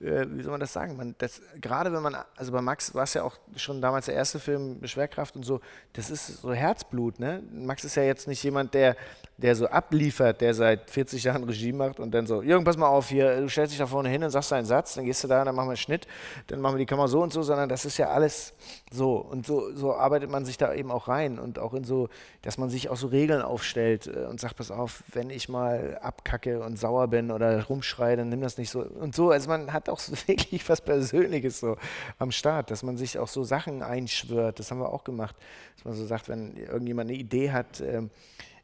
[0.00, 0.96] äh, wie soll man das sagen?
[0.96, 4.14] Man, das, gerade wenn man, also bei Max war es ja auch schon damals der
[4.14, 5.60] erste Film, Schwerkraft und so,
[5.92, 7.20] das ist so Herzblut.
[7.20, 7.42] Ne?
[7.52, 8.96] Max ist ja jetzt nicht jemand, der,
[9.38, 12.88] der so abliefert, der seit 40 Jahren Regie macht und dann so, Jürgen, pass mal
[12.88, 15.28] auf hier, du stellst dich da vorne hin und sagst deinen Satz, dann gehst du
[15.28, 16.08] da, dann machen wir einen Schnitt,
[16.48, 18.52] dann machen wir die Kamera so und so, sondern das ist ja alles
[18.90, 19.16] so.
[19.16, 22.08] Und so, so arbeitet man sich da eben auch rein und auch in so,
[22.42, 26.00] dass man sich auch so Regeln aufstellt äh, und sagt, pass auf, wenn ich mal
[26.02, 28.80] abkacke und sauer bin oder rumschreie, dann nimm das nicht so.
[28.80, 31.76] Und so, also man hat auch wirklich was Persönliches so
[32.18, 34.58] am Start, dass man sich auch so Sachen einschwört.
[34.58, 35.36] Das haben wir auch gemacht,
[35.76, 38.10] dass man so sagt, wenn irgendjemand eine Idee hat, ähm,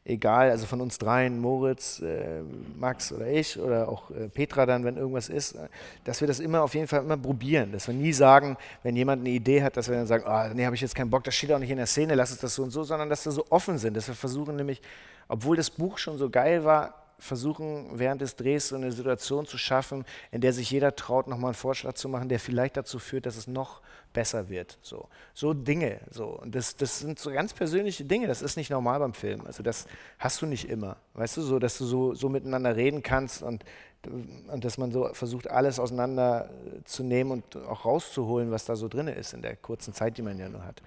[0.05, 2.41] egal, also von uns dreien, Moritz, äh,
[2.77, 5.67] Max oder ich oder auch äh, Petra dann, wenn irgendwas ist, äh,
[6.03, 9.21] dass wir das immer auf jeden Fall immer probieren, dass wir nie sagen, wenn jemand
[9.21, 11.33] eine Idee hat, dass wir dann sagen, oh, nee, habe ich jetzt keinen Bock, das
[11.33, 13.31] steht auch nicht in der Szene, lass es das so und so, sondern dass wir
[13.31, 14.81] so offen sind, dass wir versuchen nämlich,
[15.27, 19.57] obwohl das Buch schon so geil war, versuchen während des Drehs so eine Situation zu
[19.57, 23.25] schaffen, in der sich jeder traut, nochmal einen Vorschlag zu machen, der vielleicht dazu führt,
[23.25, 23.81] dass es noch
[24.13, 24.77] besser wird.
[24.81, 25.99] So, so Dinge.
[26.09, 26.27] So.
[26.27, 28.27] Und das, das sind so ganz persönliche Dinge.
[28.27, 29.45] Das ist nicht normal beim Film.
[29.45, 29.87] Also das
[30.19, 30.97] hast du nicht immer.
[31.13, 33.65] Weißt du, so, dass du so, so miteinander reden kannst und,
[34.05, 39.33] und dass man so versucht, alles auseinanderzunehmen und auch rauszuholen, was da so drin ist
[39.33, 40.81] in der kurzen Zeit, die man ja nur hat.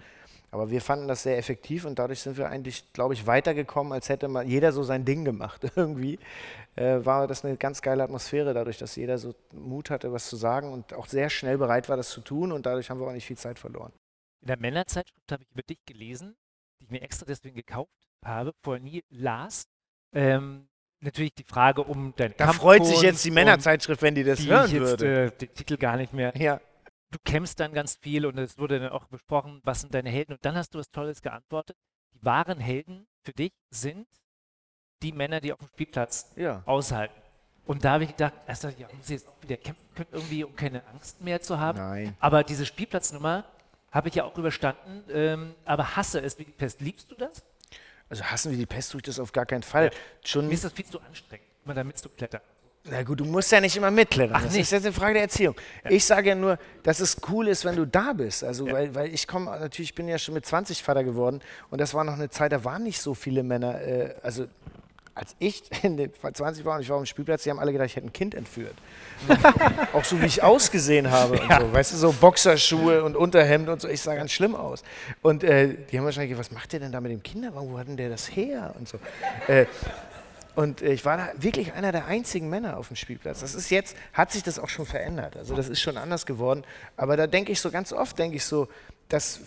[0.50, 4.08] Aber wir fanden das sehr effektiv und dadurch sind wir eigentlich, glaube ich, weitergekommen, als
[4.08, 5.62] hätte man jeder so sein Ding gemacht.
[5.76, 6.18] Irgendwie
[6.76, 10.36] äh, war das eine ganz geile Atmosphäre, dadurch, dass jeder so Mut hatte, was zu
[10.36, 13.12] sagen und auch sehr schnell bereit war, das zu tun und dadurch haben wir auch
[13.12, 13.92] nicht viel Zeit verloren.
[14.40, 16.36] In der Männerzeitschrift habe ich über dich gelesen,
[16.80, 17.90] die ich mir extra deswegen gekauft
[18.24, 19.66] habe, vorher nie las.
[20.14, 20.68] Ähm,
[21.00, 24.48] natürlich die Frage um dein Da freut sich jetzt die Männerzeitschrift, wenn die das die
[24.48, 25.26] hören ich jetzt, würde.
[25.26, 26.60] Äh, den Titel gar nicht mehr Ja.
[27.10, 30.32] Du kämpfst dann ganz viel und es wurde dann auch besprochen, was sind deine Helden.
[30.34, 31.76] Und dann hast du was Tolles geantwortet.
[32.14, 34.06] Die wahren Helden für dich sind
[35.02, 36.62] die Männer, die auf dem Spielplatz Ja.
[36.66, 37.14] aushalten.
[37.66, 40.42] Und da habe ich gedacht, ich, ja, muss ich jetzt auch wieder kämpfen können, irgendwie,
[40.42, 41.78] um keine Angst mehr zu haben.
[41.78, 42.16] Nein.
[42.18, 43.44] Aber diese Spielplatznummer
[43.90, 46.80] habe ich ja auch überstanden, ähm, aber hasse es wie die Pest.
[46.80, 47.44] Liebst du das?
[48.08, 49.90] Also hassen wir die Pest tue ich das auf gar keinen Fall.
[50.24, 52.40] Schon Mir ist das viel zu anstrengend, immer damit zu klettern.
[52.90, 54.36] Na gut, du musst ja nicht immer mitklettern.
[54.36, 54.62] Ach, das nicht.
[54.62, 55.54] ist jetzt eine Frage der Erziehung.
[55.88, 58.44] Ich sage ja nur, dass es cool ist, wenn du da bist.
[58.44, 61.80] Also, weil, weil ich komme, natürlich, ich bin ja schon mit 20 Vater geworden und
[61.80, 63.80] das war noch eine Zeit, da waren nicht so viele Männer.
[63.80, 64.46] Äh, also,
[65.18, 67.72] als ich in den 20 war und ich war auf dem Spielplatz, die haben alle
[67.72, 68.74] gedacht, ich hätte ein Kind entführt.
[69.92, 71.72] Auch so, wie ich ausgesehen habe und so.
[71.72, 73.88] Weißt du, so Boxerschuhe und Unterhemd und so.
[73.88, 74.84] Ich sah ganz schlimm aus.
[75.22, 77.70] Und äh, die haben wahrscheinlich gesagt, was macht der denn da mit dem Kinderwagen?
[77.70, 78.74] Wo hat denn der das her?
[78.78, 78.98] Und so.
[79.48, 79.66] Äh,
[80.58, 83.38] und äh, ich war wirklich einer der einzigen Männer auf dem Spielplatz.
[83.38, 85.36] Das ist jetzt, hat sich das auch schon verändert.
[85.36, 86.64] Also das ist schon anders geworden.
[86.96, 88.66] Aber da denke ich so ganz oft, denke ich so,
[89.08, 89.38] dass,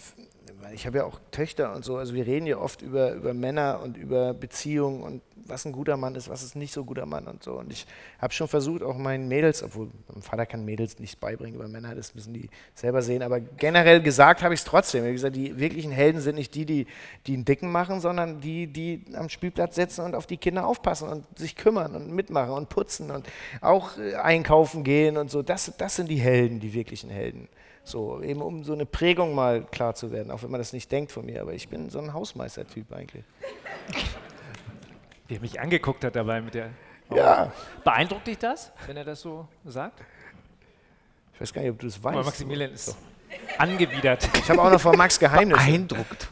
[0.74, 3.80] ich habe ja auch Töchter und so, also wir reden ja oft über, über Männer
[3.84, 7.28] und über Beziehungen und was ein guter Mann ist, was ist nicht so guter Mann
[7.28, 7.54] und so.
[7.54, 7.86] Und ich
[8.20, 11.96] habe schon versucht, auch meinen Mädels, obwohl mein Vater kann Mädels nichts beibringen über Männer,
[11.96, 15.04] das müssen die selber sehen, aber generell gesagt habe ich es trotzdem.
[15.04, 16.88] Habe gesagt, die wirklichen Helden sind nicht die, die,
[17.28, 21.10] die einen Dicken machen, sondern die, die am Spielplatz sitzen und auf die Kinder aufpassen
[21.10, 23.28] und sich kümmern und mitmachen und putzen und
[23.62, 25.42] auch äh, einkaufen gehen und so.
[25.42, 27.50] Das, das sind die Helden, die wirklichen Helden.
[27.84, 30.91] So, eben um so eine Prägung mal klar zu werden, auch wenn man das nicht
[30.91, 33.24] denkt von mir, aber ich bin so ein Hausmeistertyp eigentlich.
[35.28, 36.70] Wie er mich angeguckt hat dabei mit der.
[37.13, 37.52] Ja.
[37.84, 40.00] Beeindruckt dich das, wenn er das so sagt?
[41.34, 42.26] Ich weiß gar nicht, ob du Aber weißt.
[42.26, 42.96] Maximilian ist
[43.58, 44.30] angewidert.
[44.36, 45.60] Ich habe auch noch von Max Geheimnisse.
[45.60, 46.30] Beeindruckt.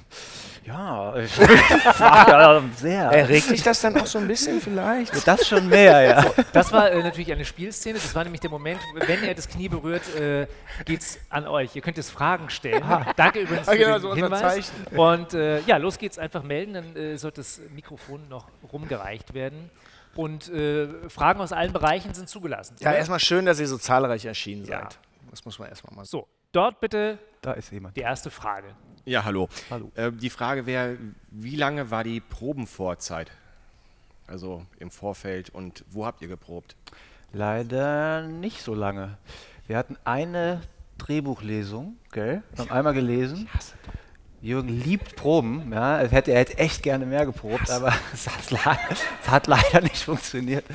[0.70, 1.40] Ja, ich
[2.00, 3.04] war ja sehr.
[3.06, 5.14] Erregt dich das dann auch so ein bisschen vielleicht?
[5.26, 6.26] Das schon mehr, ja.
[6.54, 7.96] Das war äh, natürlich eine Spielszene.
[7.96, 10.46] Das war nämlich der Moment, wenn er das Knie berührt, äh,
[10.86, 11.76] geht's an euch.
[11.76, 12.84] Ihr könnt jetzt Fragen stellen.
[13.16, 14.42] Danke übrigens Ah, für genau, den so unser Hinweis.
[14.42, 14.98] Zeichen.
[14.98, 16.20] Und äh, ja, los geht's.
[16.20, 19.72] Einfach melden, dann äh, sollte das Mikrofon noch rumgereicht werden.
[20.16, 22.76] Und äh, Fragen aus allen Bereichen sind zugelassen.
[22.80, 24.82] Ja, erstmal schön, dass ihr so zahlreich erschienen Ja.
[24.82, 25.00] seid.
[25.32, 26.20] Das muss man erstmal mal so.
[26.20, 27.96] So, dort bitte Da ist jemand.
[27.96, 28.68] die erste Frage.
[29.10, 29.50] Ja, hallo.
[29.72, 29.92] Hallo.
[29.96, 30.96] Äh, die Frage wäre,
[31.32, 33.32] wie lange war die Probenvorzeit?
[34.28, 36.76] Also im Vorfeld und wo habt ihr geprobt?
[37.34, 39.18] Leider nicht so lange.
[39.66, 40.62] Wir hatten eine
[41.00, 42.44] Drehbuchlesung, gell?
[42.52, 43.50] Wir haben einmal gelesen.
[44.42, 46.02] Jürgen liebt Proben, ja.
[46.02, 48.86] Er hätte, er hätte echt gerne mehr geprobt, aber es hat,
[49.24, 50.66] es hat leider nicht funktioniert.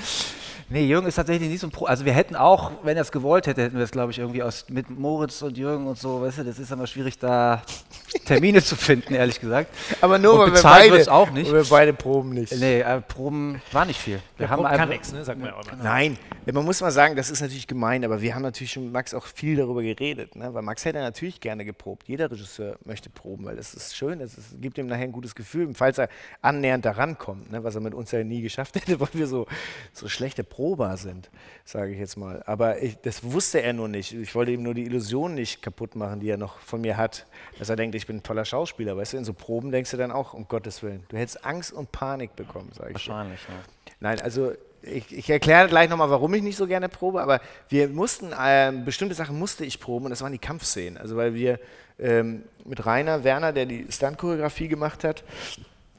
[0.68, 1.85] Nee, Jürgen ist tatsächlich nicht so ein Pro.
[1.87, 4.42] Also wir hätten auch, wenn er es gewollt hätte, hätten wir es, glaube ich, irgendwie
[4.42, 7.62] aus, mit Moritz und Jürgen und so, weißt du, das ist aber schwierig, da
[8.24, 9.70] Termine zu finden, ehrlich gesagt.
[10.00, 11.53] Aber nur, Und weil wir beide, auch nicht.
[11.53, 12.55] wir beide proben nicht.
[12.57, 14.20] Nee, äh, Proben war nicht viel.
[14.37, 15.24] Wir Der haben kann nichts, ne?
[15.24, 15.83] Sagt man ja auch immer.
[15.83, 16.18] Nein,
[16.53, 19.14] man muss mal sagen, das ist natürlich gemein, aber wir haben natürlich schon mit Max
[19.14, 20.37] auch viel darüber geredet.
[20.37, 20.53] Ne?
[20.53, 22.07] Weil Max hätte natürlich gerne geprobt.
[22.07, 25.35] Jeder Regisseur möchte proben, weil das ist schön, das ist, gibt ihm nachher ein gutes
[25.35, 26.09] Gefühl, falls er
[26.42, 27.64] annähernd daran kommt, ne?
[27.64, 29.46] was er mit uns ja nie geschafft hätte, weil wir so,
[29.92, 31.30] so schlechte Prober sind,
[31.64, 32.40] sage ich jetzt mal.
[32.46, 34.12] Aber ich, das wusste er nur nicht.
[34.12, 37.26] Ich wollte ihm nur die Illusion nicht kaputt machen, die er noch von mir hat,
[37.58, 38.96] dass er denkt, ich bin ein toller Schauspieler.
[38.96, 41.72] Weißt du, in so Proben denkst du dann auch, um Gottes Willen, du hättest Angst
[41.72, 42.94] und Panik bekommen, sage ich.
[42.94, 43.54] Wahrscheinlich, ja.
[43.98, 47.88] Nein, also ich, ich erkläre gleich nochmal, warum ich nicht so gerne probe, aber wir
[47.88, 50.98] mussten, ähm, bestimmte Sachen musste ich proben und das waren die Kampfszenen.
[50.98, 51.58] Also weil wir
[51.98, 55.24] ähm, mit Rainer Werner, der die Stunt-Choreografie gemacht hat,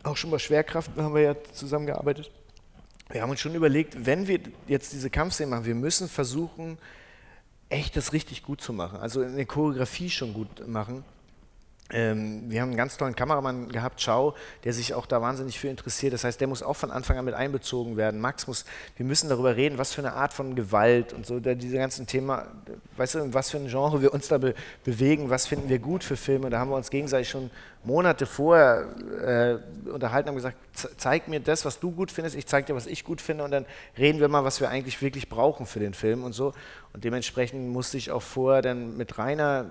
[0.04, 2.32] auch schon bei Schwerkraft haben wir ja zusammengearbeitet.
[3.10, 6.78] Wir haben uns schon überlegt, wenn wir jetzt diese Kampfszenen machen, wir müssen versuchen,
[7.70, 9.00] echt das richtig gut zu machen.
[9.00, 11.04] Also eine Choreografie schon gut machen.
[11.92, 15.68] ähm, wir haben einen ganz tollen Kameramann gehabt, Schau, der sich auch da wahnsinnig für
[15.68, 16.14] interessiert.
[16.14, 18.20] Das heißt, der muss auch von Anfang an mit einbezogen werden.
[18.20, 18.66] Max muss,
[18.98, 22.36] wir müssen darüber reden, was für eine Art von Gewalt und so, diese ganzen Themen,
[22.98, 26.04] weißt du, was für ein Genre wir uns da be bewegen, was finden wir gut
[26.04, 26.50] für Filme.
[26.50, 27.52] Da haben wir uns gegenseitig schon
[27.86, 30.58] Monate vorher äh, unterhalten und gesagt,
[30.98, 33.52] zeig mir das, was du gut findest, ich zeig dir, was ich gut finde und
[33.52, 33.66] dann
[33.98, 36.54] reden wir mal, was wir eigentlich wirklich brauchen für den Film und so.
[36.94, 39.66] Und dementsprechend musste ich auch vorher dann mit Rainer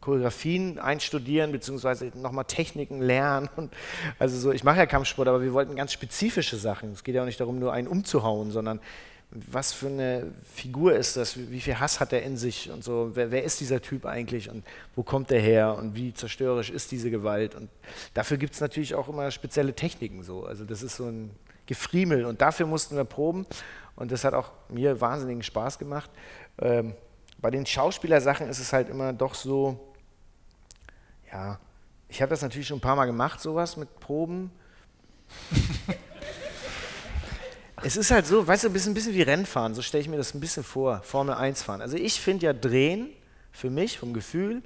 [0.00, 3.48] Choreografien einstudieren, beziehungsweise nochmal Techniken lernen.
[3.56, 3.72] Und
[4.18, 6.92] also so, ich mache ja Kampfsport, aber wir wollten ganz spezifische Sachen.
[6.92, 8.80] Es geht ja auch nicht darum, nur einen umzuhauen, sondern
[9.30, 13.10] was für eine Figur ist das, wie viel Hass hat er in sich und so,
[13.14, 16.92] wer, wer ist dieser Typ eigentlich und wo kommt er her und wie zerstörerisch ist
[16.92, 17.54] diese Gewalt.
[17.54, 17.68] Und
[18.14, 20.44] dafür gibt es natürlich auch immer spezielle Techniken so.
[20.44, 21.30] Also das ist so ein
[21.66, 23.46] Gefriemel und dafür mussten wir proben
[23.96, 26.10] und das hat auch mir wahnsinnigen Spaß gemacht.
[26.58, 26.94] Ähm,
[27.38, 29.92] bei den Schauspielersachen ist es halt immer doch so,
[31.32, 31.58] ja,
[32.08, 34.52] ich habe das natürlich schon ein paar Mal gemacht, sowas mit Proben.
[37.82, 40.34] es ist halt so, weißt du, ein bisschen, wie Rennfahren, so stelle ich mir das
[40.34, 41.80] ein bisschen vor, Formel 1 fahren.
[41.80, 43.10] Also ich finde ja Drehen,
[43.52, 44.62] für mich, vom Gefühl,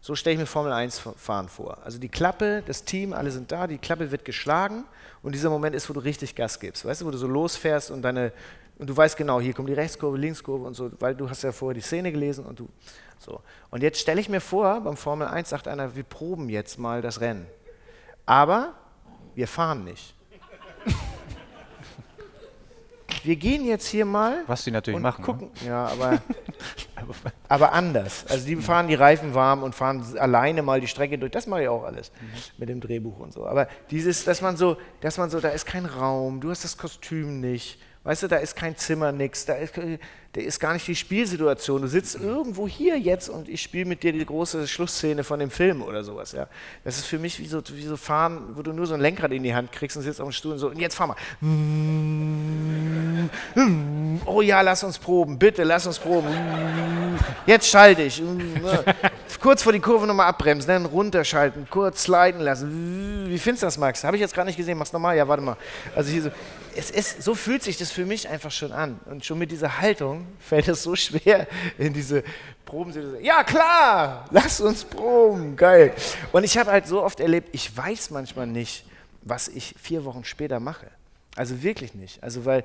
[0.00, 1.78] so stelle ich mir Formel 1 fahren vor.
[1.84, 4.84] Also die Klappe, das Team, alle sind da, die Klappe wird geschlagen
[5.22, 6.84] und dieser Moment ist, wo du richtig Gas gibst.
[6.84, 8.32] Weißt du, wo du so losfährst und deine
[8.78, 11.50] und du weißt genau, hier kommt die Rechtskurve, Linkskurve und so, weil du hast ja
[11.50, 12.68] vorher die Szene gelesen und du
[13.18, 13.40] so.
[13.70, 17.02] Und jetzt stelle ich mir vor, beim Formel 1 sagt einer, wir proben jetzt mal
[17.02, 17.46] das Rennen.
[18.24, 18.74] Aber
[19.34, 20.14] wir fahren nicht.
[23.28, 24.42] Wir gehen jetzt hier mal.
[24.46, 25.20] Was die natürlich machen.
[25.20, 25.26] Ne?
[25.26, 25.50] Gucken.
[25.60, 25.68] Ne?
[25.68, 26.22] Ja, aber,
[27.48, 28.24] aber anders.
[28.26, 31.30] Also die fahren die Reifen warm und fahren alleine mal die Strecke durch.
[31.30, 32.26] Das mache ich auch alles mhm.
[32.56, 33.46] mit dem Drehbuch und so.
[33.46, 36.78] Aber dieses, dass man so, dass man so, da ist kein Raum, du hast das
[36.78, 39.74] Kostüm nicht Weißt du, da ist kein Zimmer, nix, da ist,
[40.38, 41.82] da ist gar nicht die Spielsituation.
[41.82, 45.50] Du sitzt irgendwo hier jetzt und ich spiele mit dir die große Schlussszene von dem
[45.50, 46.30] Film oder sowas.
[46.30, 46.46] Ja.
[46.84, 49.32] Das ist für mich wie so, wie so Fahren, wo du nur so ein Lenkrad
[49.32, 51.16] in die Hand kriegst und sitzt auf dem Stuhl und so, und jetzt fahr mal.
[54.26, 56.28] Oh ja, lass uns proben, bitte, lass uns proben.
[57.44, 58.22] Jetzt schalte ich.
[59.40, 63.26] Kurz vor die Kurve nochmal abbremsen, dann runterschalten, kurz sliden lassen.
[63.28, 64.04] Wie findest du das, Max?
[64.04, 65.16] Habe ich jetzt gar nicht gesehen, mach's nochmal?
[65.16, 65.56] Ja, warte mal.
[65.96, 66.30] Also hier so,
[66.76, 69.00] es ist, so fühlt sich das für mich einfach schon an.
[69.06, 71.46] Und schon mit dieser Haltung fällt es so schwer
[71.78, 72.22] in diese
[72.64, 73.24] Probensituation.
[73.24, 75.92] Ja, klar, lass uns proben, geil.
[76.32, 78.84] Und ich habe halt so oft erlebt, ich weiß manchmal nicht,
[79.22, 80.86] was ich vier Wochen später mache.
[81.36, 82.22] Also wirklich nicht.
[82.22, 82.64] Also weil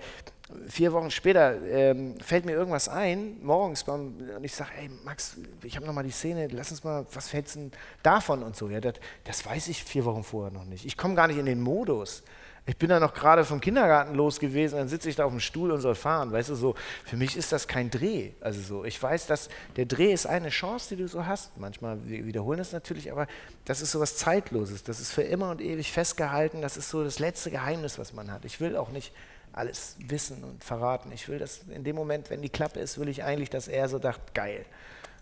[0.68, 5.38] vier Wochen später ähm, fällt mir irgendwas ein, morgens, beim, und ich sage, ey Max,
[5.64, 7.72] ich habe nochmal die Szene, lass uns mal, was fällt denn
[8.02, 8.70] davon und so.
[8.70, 10.86] Ja, das, das weiß ich vier Wochen vorher noch nicht.
[10.86, 12.24] Ich komme gar nicht in den Modus.
[12.66, 15.42] Ich bin da noch gerade vom Kindergarten los gewesen, dann sitze ich da auf dem
[15.42, 16.32] Stuhl und soll fahren.
[16.32, 18.32] Weißt du, so, für mich ist das kein Dreh.
[18.40, 21.58] Also so, ich weiß, dass der Dreh ist eine Chance, die du so hast.
[21.58, 23.28] Manchmal wiederholen es natürlich, aber
[23.66, 24.84] das ist so was Zeitloses.
[24.84, 26.62] Das ist für immer und ewig festgehalten.
[26.62, 28.46] Das ist so das letzte Geheimnis, was man hat.
[28.46, 29.12] Ich will auch nicht
[29.52, 31.12] alles wissen und verraten.
[31.12, 33.90] Ich will das in dem Moment, wenn die Klappe ist, will ich eigentlich, dass er
[33.90, 34.66] so dacht, geil.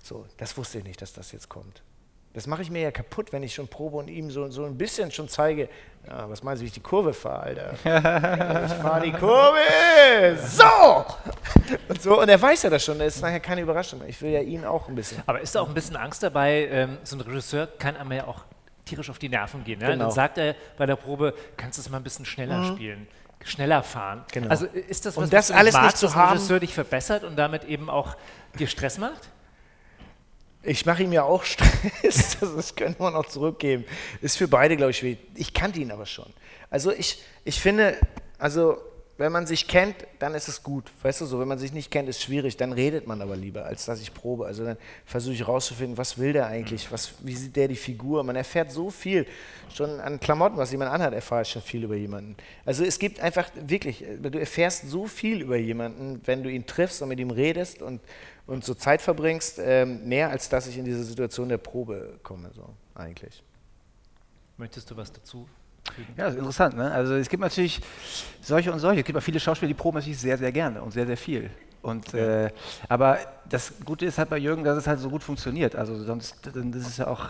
[0.04, 1.82] So, das wusste ich nicht, dass das jetzt kommt.
[2.34, 4.78] Das mache ich mir ja kaputt, wenn ich schon probe und ihm so, so ein
[4.78, 5.68] bisschen schon zeige,
[6.08, 7.74] ja, was meinst du, wie ich die Kurve fahre, Alter?
[8.66, 10.38] ich fahre die Kurve!
[10.38, 11.06] So!
[11.90, 12.22] Und, so!
[12.22, 14.02] und er weiß ja das schon, das ist nachher keine Überraschung.
[14.08, 15.22] Ich will ja ihn auch ein bisschen.
[15.26, 18.28] Aber ist da auch ein bisschen Angst dabei, ähm, so ein Regisseur kann einem ja
[18.28, 18.46] auch
[18.86, 19.80] tierisch auf die Nerven gehen.
[19.80, 19.88] Ne?
[19.88, 20.06] Genau.
[20.06, 22.76] Dann sagt er bei der Probe, kannst du es mal ein bisschen schneller mhm.
[22.76, 23.08] spielen
[23.44, 24.24] schneller fahren.
[24.32, 24.50] Genau.
[24.50, 27.24] Also ist das was, und das was alles magst, nicht zu haben, Regisseur dich verbessert
[27.24, 28.16] und damit eben auch
[28.58, 29.30] dir Stress macht?
[30.64, 33.86] Ich mache ihm ja auch Stress, das können wir noch zurückgeben.
[34.22, 35.20] Ist für beide, glaube ich, schwierig.
[35.36, 36.32] Ich kannte ihn aber schon.
[36.70, 37.98] Also ich, ich finde,
[38.38, 38.78] also
[39.22, 40.92] wenn man sich kennt, dann ist es gut.
[41.04, 43.36] Weißt du so, wenn man sich nicht kennt, ist es schwierig, dann redet man aber
[43.36, 44.48] lieber, als dass ich probe.
[44.48, 48.24] Also dann versuche ich rauszufinden, was will der eigentlich, was, wie sieht der die Figur.
[48.24, 49.28] Man erfährt so viel,
[49.74, 52.36] schon an Klamotten, was jemand anhat, erfahre ich schon viel über jemanden.
[52.66, 57.02] Also es gibt einfach wirklich, du erfährst so viel über jemanden, wenn du ihn triffst
[57.04, 58.02] und mit ihm redest und,
[58.48, 62.50] und so Zeit verbringst, ähm, mehr als dass ich in diese Situation der Probe komme,
[62.56, 63.44] so eigentlich.
[64.58, 65.48] Möchtest du was dazu
[66.18, 66.78] ja, das ist interessant.
[66.78, 66.92] Ne?
[66.92, 67.82] Also es gibt natürlich
[68.42, 69.02] solche und solche.
[69.02, 71.50] Es gibt auch viele Schauspieler, die proben natürlich sehr, sehr gerne und sehr, sehr viel.
[71.82, 72.46] Und, ja.
[72.46, 72.52] äh,
[72.88, 75.76] aber das Gute ist halt bei Jürgen, dass es halt so gut funktioniert.
[75.76, 77.28] Also sonst, das ist ja auch,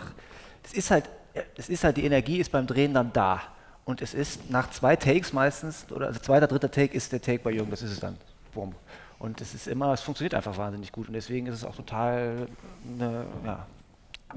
[0.62, 1.08] das ist halt,
[1.56, 3.40] es ist halt, die Energie ist beim Drehen dann da.
[3.84, 7.42] Und es ist nach zwei Takes meistens, oder also zweiter, dritter Take ist der Take
[7.42, 8.16] bei Jürgen, das ist es dann.
[8.54, 8.74] Boom.
[9.18, 11.08] Und es ist immer, es funktioniert einfach wahnsinnig gut.
[11.08, 12.46] Und deswegen ist es auch total
[12.86, 13.66] eine, ja,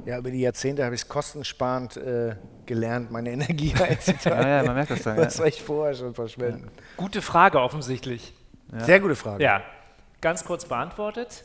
[0.06, 4.42] ja, über die Jahrzehnte habe ich es kostensparend äh, gelernt, meine Energie einzuteilen.
[4.48, 5.18] ja, ja, man merkt das dann.
[5.18, 6.66] Was soll ich vorher schon verschwenden?
[6.66, 6.84] Ja.
[6.98, 8.34] Gute Frage offensichtlich.
[8.72, 8.84] Ja.
[8.84, 9.44] Sehr gute Frage.
[9.44, 9.62] Ja,
[10.22, 11.44] ganz kurz beantwortet.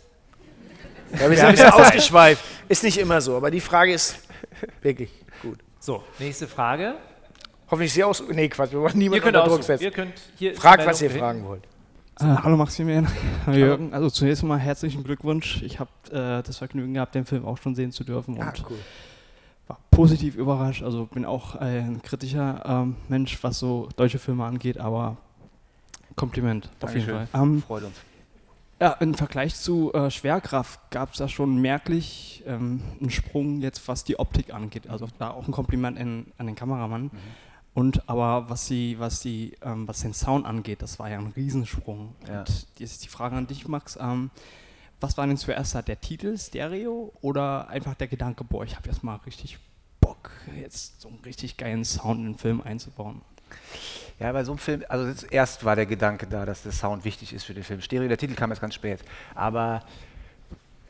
[1.13, 2.45] Ja, wir sind ein bisschen ausgeschweift.
[2.69, 4.19] Ist nicht immer so, aber die Frage ist
[4.83, 5.11] wirklich.
[5.43, 5.59] Gut.
[5.79, 6.95] So, nächste Frage.
[7.71, 8.23] Hoffentlich sehr aus.
[8.29, 9.85] Nee, Quatsch, wir wollen niemanden unter Druck setzen.
[9.85, 11.63] Ihr könnt hier Fragt, was ihr fragen wollt.
[12.21, 13.09] Äh, hallo Maximilian,
[13.47, 13.95] hallo Jürgen.
[13.95, 15.63] Also zunächst mal herzlichen Glückwunsch.
[15.63, 18.53] Ich habe äh, das Vergnügen gehabt, den Film auch schon sehen zu dürfen und Ah,
[18.69, 18.77] cool.
[19.69, 20.83] war positiv überrascht.
[20.83, 25.17] Also bin auch ein kritischer ähm, Mensch, was so deutsche Filme angeht, aber
[26.17, 27.29] Kompliment auf jeden Dankeschön.
[27.29, 27.43] Fall.
[27.43, 27.97] Ähm, Freut uns.
[28.81, 33.89] ja, im Vergleich zu äh, Schwerkraft gab es da schon merklich ähm, einen Sprung jetzt,
[33.89, 34.91] was die Optik angeht.
[34.91, 37.11] Also da auch ein Kompliment in, an den Kameramann.
[37.73, 41.33] Und aber was die, was die, ähm, was den Sound angeht, das war ja ein
[41.37, 42.15] Riesensprung.
[42.27, 42.41] Ja.
[42.41, 43.97] Und jetzt ist die Frage an dich, Max.
[44.01, 44.31] Ähm,
[45.01, 48.89] was war denn zuerst da, der Titel Stereo oder einfach der Gedanke, boah, ich habe
[48.89, 49.59] jetzt mal richtig
[50.01, 53.23] Bock, jetzt so einen richtig geilen Sound in den Film einzubauen?
[54.19, 57.33] Ja, bei so einem Film, also erst war der Gedanke da, dass der Sound wichtig
[57.33, 57.81] ist für den Film.
[57.81, 59.01] Stereo, der Titel kam erst ganz spät.
[59.35, 59.83] Aber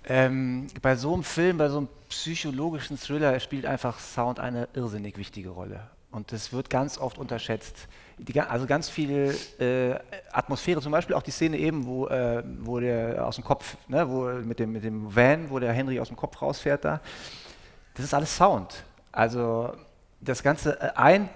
[0.04, 5.16] ähm, bei so einem Film, bei so einem psychologischen Thriller spielt einfach Sound eine irrsinnig
[5.16, 5.88] wichtige Rolle.
[6.12, 7.88] Und das wird ganz oft unterschätzt.
[8.18, 9.94] Die, also ganz viel äh,
[10.32, 14.08] Atmosphäre, zum Beispiel auch die Szene eben, wo, äh, wo der aus dem Kopf, ne,
[14.08, 17.00] wo mit dem, mit dem Van, wo der Henry aus dem Kopf rausfährt da,
[17.94, 18.84] das ist alles Sound.
[19.12, 19.72] Also
[20.20, 21.28] das Ganze äh, ein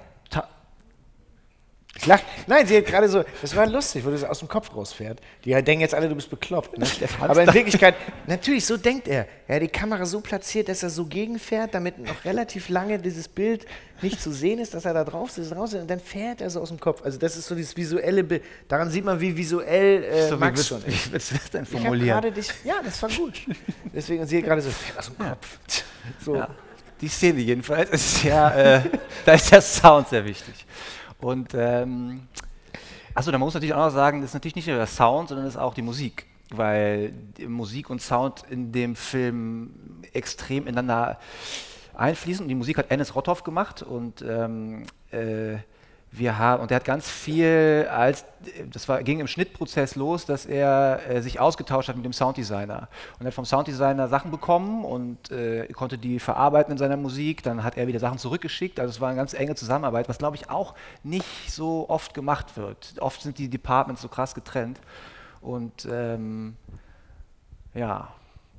[2.07, 2.21] lach.
[2.47, 5.21] Nein, sie hat gerade so, das war lustig, wo das aus dem Kopf rausfährt.
[5.45, 6.77] Die denken jetzt alle, du bist bekloppt.
[6.79, 6.87] Ne?
[7.21, 7.95] Aber in Wirklichkeit,
[8.27, 9.27] natürlich, so denkt er.
[9.47, 13.29] Er hat die Kamera so platziert, dass er so gegenfährt, damit noch relativ lange dieses
[13.29, 13.67] Bild
[14.03, 16.51] nicht zu sehen ist, dass er da drauf ist, raus ist und dann fährt er
[16.51, 17.03] so aus dem Kopf.
[17.05, 18.43] Also das ist so dieses visuelle Bild.
[18.69, 21.09] Daran sieht man, wie visuell äh, so, Max schon ist.
[21.09, 22.09] wie willst du das denn Ich formulieren?
[22.09, 23.41] gerade dich, ja, das war gut.
[23.95, 25.59] Deswegen, und sie hat gerade so, fährt aus dem Kopf.
[26.25, 26.37] So.
[26.37, 26.49] Ja,
[27.01, 28.83] die Szene jedenfalls ist ja, äh,
[29.25, 30.67] da ist der Sound sehr wichtig.
[31.25, 32.29] Und ähm,
[33.15, 35.31] achso, da muss man natürlich auch noch sagen, das ist natürlich nicht nur der Sound,
[35.31, 36.27] sondern das ist auch die Musik.
[36.51, 39.71] Weil die Musik und Sound in dem Film
[40.13, 41.19] extrem ineinander
[41.95, 42.45] einfließen.
[42.45, 45.54] Und die Musik hat Ennis Rotthoff gemacht und ähm, äh,
[46.17, 48.25] wir haben, und er hat ganz viel, als
[48.71, 52.89] das war, ging im Schnittprozess los, dass er äh, sich ausgetauscht hat mit dem Sounddesigner.
[53.19, 57.43] Und er hat vom Sounddesigner Sachen bekommen und äh, konnte die verarbeiten in seiner Musik.
[57.43, 58.79] Dann hat er wieder Sachen zurückgeschickt.
[58.79, 62.57] Also es war eine ganz enge Zusammenarbeit, was glaube ich auch nicht so oft gemacht
[62.57, 62.95] wird.
[63.01, 64.79] Oft sind die Departments so krass getrennt.
[65.41, 66.57] Und ähm,
[67.75, 68.09] ja,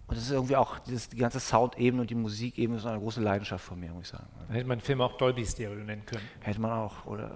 [0.08, 3.22] und das ist irgendwie auch dieses, die ganze Soundebene und die Musikebene ist eine große
[3.22, 4.28] Leidenschaft von mir, muss ich sagen.
[4.48, 6.24] Dann hätte man den Film auch Dolby Stereo nennen können.
[6.42, 7.06] Hätte man auch.
[7.06, 7.32] Oder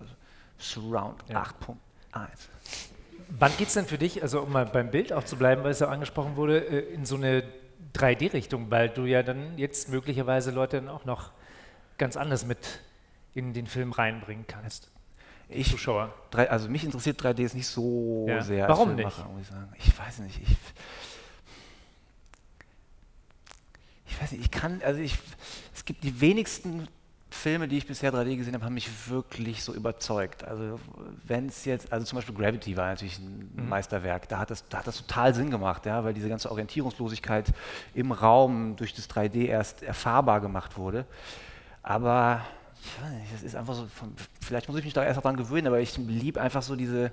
[0.57, 1.43] Surround Ja.
[1.43, 2.27] 8.1.
[3.37, 5.71] Wann geht es denn für dich, also um mal beim Bild auch zu bleiben, weil
[5.71, 7.43] es ja angesprochen wurde, äh, in so eine
[7.93, 11.31] 3D-Richtung, weil du ja dann jetzt möglicherweise Leute dann auch noch
[11.97, 12.81] ganz anders mit
[13.33, 14.89] in den Film reinbringen kannst?
[15.47, 16.13] Ich, Zuschauer.
[16.35, 18.41] also mich interessiert 3D ist nicht so Ja.
[18.41, 18.67] sehr.
[18.69, 19.05] Warum nicht?
[19.05, 19.73] Muss ich, sagen.
[19.77, 20.39] ich weiß nicht.
[20.41, 20.57] Ich,
[24.19, 25.17] ich weiß nicht, ich kann, also ich,
[25.73, 26.89] es gibt die wenigsten
[27.31, 30.43] Filme, die ich bisher 3D gesehen habe, haben mich wirklich so überzeugt.
[30.43, 30.79] Also
[31.25, 33.69] wenn es jetzt, also zum Beispiel Gravity war natürlich ein Mhm.
[33.69, 37.53] Meisterwerk, da hat, das, da hat das total Sinn gemacht, ja, weil diese ganze Orientierungslosigkeit
[37.93, 41.05] im Raum durch das 3D erst erfahrbar gemacht wurde.
[41.81, 42.41] Aber
[42.81, 43.87] ich weiß nicht, das ist einfach so,
[44.41, 47.11] vielleicht muss ich mich da erst daran gewöhnen, aber ich liebe einfach so diese,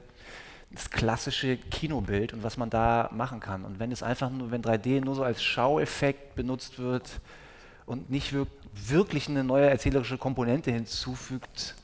[0.71, 3.64] das klassische Kinobild und was man da machen kann.
[3.64, 7.21] Und wenn es einfach nur, wenn 3D nur so als Schaueffekt benutzt wird
[7.87, 11.75] und nicht wirk wirklich eine neue erzählerische Komponente hinzufügt,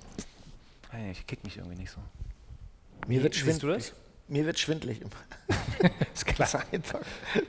[1.10, 2.00] ich kickt mich irgendwie nicht so.
[3.06, 3.88] Mir wird Siehst du schwindelig.
[3.88, 3.94] das?
[4.28, 5.00] Mir wird schwindelig.
[5.78, 7.00] das ist ganz einfach.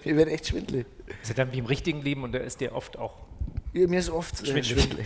[0.05, 0.85] Mir wird echt schwindelig.
[1.07, 3.17] Das ist ja dann wie im richtigen Leben und da ist dir oft auch
[3.73, 4.83] Ja, Mir ist oft äh, Schwindelig.
[4.83, 5.05] schwindelig.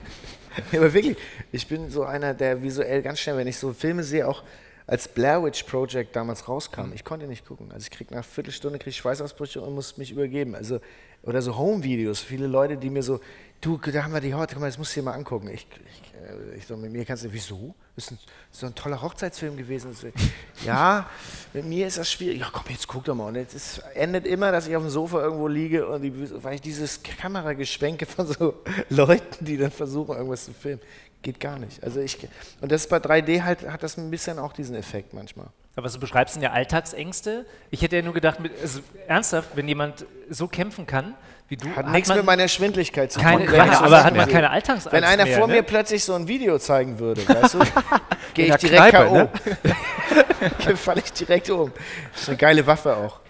[0.72, 1.16] ja, aber wirklich,
[1.50, 4.42] ich bin so einer, der visuell ganz schnell, wenn ich so Filme sehe, auch
[4.86, 7.70] als Blair Witch Project damals rauskam, ich konnte nicht gucken.
[7.72, 10.54] Also ich krieg nach einer Viertelstunde krieg ich Schweißausbrüche und muss mich übergeben.
[10.54, 10.80] Also,
[11.22, 13.20] oder so Home-Videos, viele Leute, die mir so,
[13.60, 15.48] du, da haben wir die heute, guck mal, das musst du dir mal angucken.
[15.48, 17.74] Ich, ich, äh, ich so, mit mir kannst du, wieso?
[17.94, 18.18] Das ist ein,
[18.50, 19.94] so ein toller Hochzeitsfilm gewesen.
[19.94, 20.08] So,
[20.66, 21.08] ja,
[21.52, 22.40] mit mir ist das schwierig.
[22.40, 23.28] Ja, komm, jetzt guck doch mal.
[23.28, 26.60] Und ist, endet immer, dass ich auf dem Sofa irgendwo liege und die, weil ich
[26.60, 28.54] dieses Kamerageschwenke von so
[28.88, 30.80] Leuten, die dann versuchen, irgendwas zu filmen,
[31.22, 31.82] geht gar nicht.
[31.82, 32.18] Also ich,
[32.60, 35.46] und das ist bei 3D halt, hat das ein bisschen auch diesen Effekt manchmal.
[35.74, 37.46] Aber was du beschreibst, sind ja Alltagsängste.
[37.70, 41.14] Ich hätte ja nur gedacht, mit, also ernsthaft, wenn jemand so kämpfen kann
[41.52, 43.44] wie du, Hat nichts mit meiner Schwindligkeit zu tun.
[43.44, 45.56] keine, aber hat man keine Alltangsangst Wenn einer mehr, vor ne?
[45.56, 47.58] mir plötzlich so ein Video zeigen würde, weißt du,
[48.34, 50.68] gehe ich direkt Kneipe, K.O.
[50.68, 50.76] ne?
[50.76, 51.70] falle ich direkt um.
[52.12, 53.20] Das ist eine geile Waffe auch.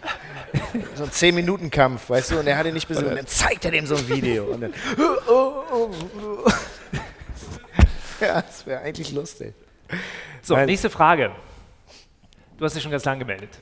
[0.95, 3.09] So ein 10-Minuten-Kampf, weißt du, und er hat ihn nicht besiegt.
[3.09, 4.45] Und dann zeigt er dem so ein Video.
[4.45, 4.72] Und dann,
[8.27, 9.55] ja, das wäre eigentlich lustig.
[10.43, 11.33] So, Weil- nächste Frage.
[12.57, 13.59] Du hast dich schon ganz lang gemeldet.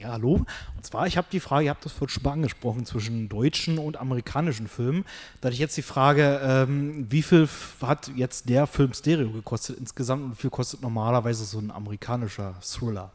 [0.00, 0.44] Ja, hallo.
[0.76, 3.78] Und zwar, ich habe die Frage, ihr habt das vorhin schon mal angesprochen, zwischen deutschen
[3.78, 5.04] und amerikanischen Filmen.
[5.40, 7.48] Da hatte ich jetzt die Frage, ähm, wie viel
[7.80, 12.54] hat jetzt der Film Stereo gekostet insgesamt und wie viel kostet normalerweise so ein amerikanischer
[12.60, 13.12] Thriller?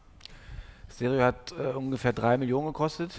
[0.92, 3.12] Stereo hat äh, ungefähr 3 Millionen gekostet.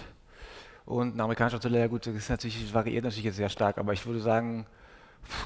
[0.92, 4.06] Und ein amerikanischer ja gut, das ist natürlich, variiert natürlich jetzt sehr stark, aber ich
[4.06, 4.66] würde sagen,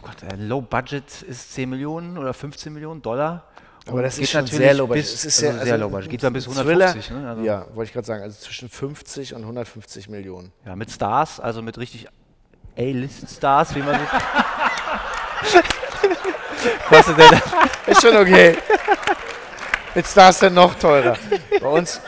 [0.01, 3.43] Gott, Low Budget ist 10 Millionen oder 15 Millionen Dollar.
[3.87, 5.03] Aber das ist schon sehr low budget.
[5.03, 6.09] Es ist also sehr, sehr also low budget.
[6.09, 7.11] Geht dann bis ein Thriller- 150.
[7.11, 7.29] Ne?
[7.29, 8.23] Also, Ja, wollte ich gerade sagen.
[8.23, 10.51] Also zwischen 50 und 150 Millionen.
[10.65, 12.07] ja, mit Stars, also mit richtig
[12.75, 14.05] A-List-Stars, wie man so.
[16.89, 17.39] Kostet der
[17.85, 18.57] Ist schon okay.
[19.93, 21.15] Jetzt da ist er noch teurer.
[21.61, 22.01] Bei uns,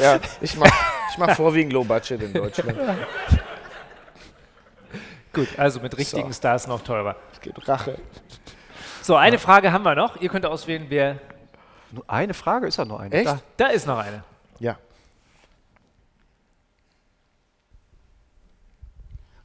[0.00, 0.72] ja, ich mach,
[1.18, 2.78] ich mach vorwiegend Low Budget in Deutschland.
[5.32, 6.38] Gut, also mit richtigen So.
[6.38, 7.16] Stars noch teurer.
[7.32, 7.98] Es gibt Rache.
[9.02, 10.20] So, eine Frage haben wir noch.
[10.20, 11.18] Ihr könnt auswählen, wer.
[11.90, 13.14] Nur eine Frage ist ja nur eine.
[13.14, 13.26] Echt?
[13.26, 13.40] Da.
[13.56, 14.22] Da ist noch eine.
[14.58, 14.76] Ja.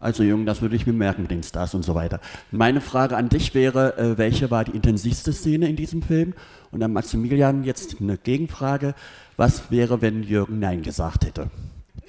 [0.04, 2.20] Also Jürgen, das würde ich mir merken mit den Stars und so weiter.
[2.52, 6.34] Meine Frage an dich wäre, äh, welche war die intensivste Szene in diesem Film?
[6.72, 8.96] Und an Maximilian jetzt eine Gegenfrage.
[9.38, 11.50] Was wäre, wenn Jürgen Nein gesagt hätte,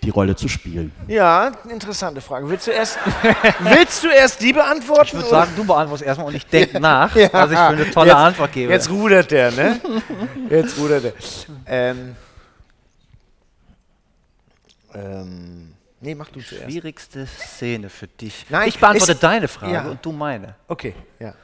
[0.02, 0.90] die Rolle zu spielen?
[1.06, 2.48] Ja, interessante Frage.
[2.48, 2.98] Willst du erst,
[3.60, 5.04] willst du erst die beantworten?
[5.06, 7.28] Ich würde sagen, du beantwortest erstmal und ich denke nach, Ja.
[7.32, 8.72] was ich für eine tolle Jetzt- Antwort gebe.
[8.72, 9.80] Jetzt rudert der, ne?
[10.50, 11.12] Jetzt rudert der.
[11.66, 12.16] Ähm,
[14.94, 15.68] ähm,
[16.04, 16.64] nee, mach du zuerst.
[16.70, 18.46] Schwierigste Szene für dich.
[18.50, 19.88] Nein, ich beantworte deine Frage ja.
[19.88, 20.54] und du meine.
[20.68, 21.34] Okay, ja.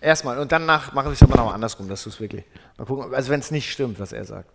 [0.00, 2.44] Erstmal und danach machen wir es aber noch mal andersrum, dass du es wirklich.
[2.76, 4.50] Mal gucken, also wenn es nicht stimmt, was er sagt.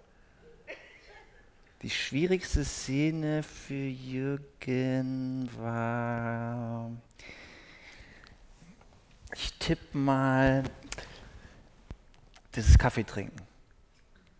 [1.81, 6.89] Die schwierigste Szene für Jürgen war.
[9.35, 10.63] Ich tippe mal.
[12.55, 13.37] Dieses Kaffee trinken.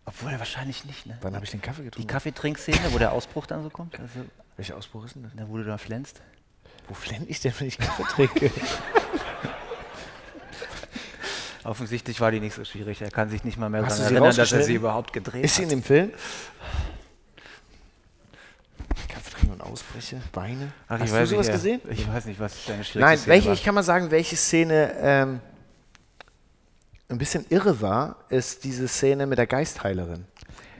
[0.06, 1.18] Obwohl wahrscheinlich nicht, ne?
[1.20, 2.08] Wann habe ich den Kaffee Die getrunken?
[2.08, 3.98] Kaffeetrinkszene, wo der Ausbruch dann so kommt.
[4.00, 4.24] Also,
[4.56, 5.32] Welcher Ausbruch ist denn das?
[5.36, 6.20] da wo du da flänzt.
[6.88, 8.50] Wo flenne ich denn, wenn ich Kaffee trinke?
[11.64, 13.02] Offensichtlich war die nicht so schwierig.
[13.02, 15.56] Er kann sich nicht mal mehr Hast daran erinnern, dass er sie überhaupt gedreht ist
[15.56, 15.72] sie in hat.
[15.72, 16.12] dem Film?
[19.08, 20.72] Kaffee trinken und Ausbrüche, Beine.
[20.86, 21.80] Ach, Hast du sowas nicht, gesehen?
[21.90, 23.54] Ich weiß nicht, was deine schwierigste Nein, Szene welche, war.
[23.54, 25.40] ich kann mal sagen, welche Szene ähm,
[27.08, 30.24] ein bisschen irre war, ist diese Szene mit der Geistheilerin.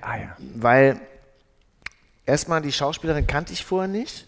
[0.03, 0.37] Ah ja.
[0.55, 1.01] Weil
[2.27, 4.27] erstmal die Schauspielerin kannte ich vorher nicht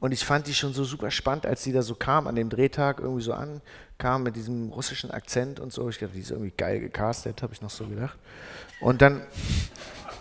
[0.00, 2.50] und ich fand die schon so super spannend, als sie da so kam, an dem
[2.50, 5.88] Drehtag irgendwie so ankam mit diesem russischen Akzent und so.
[5.88, 8.18] Ich dachte, die ist irgendwie geil gecastet, habe ich noch so gedacht.
[8.80, 9.22] Und dann,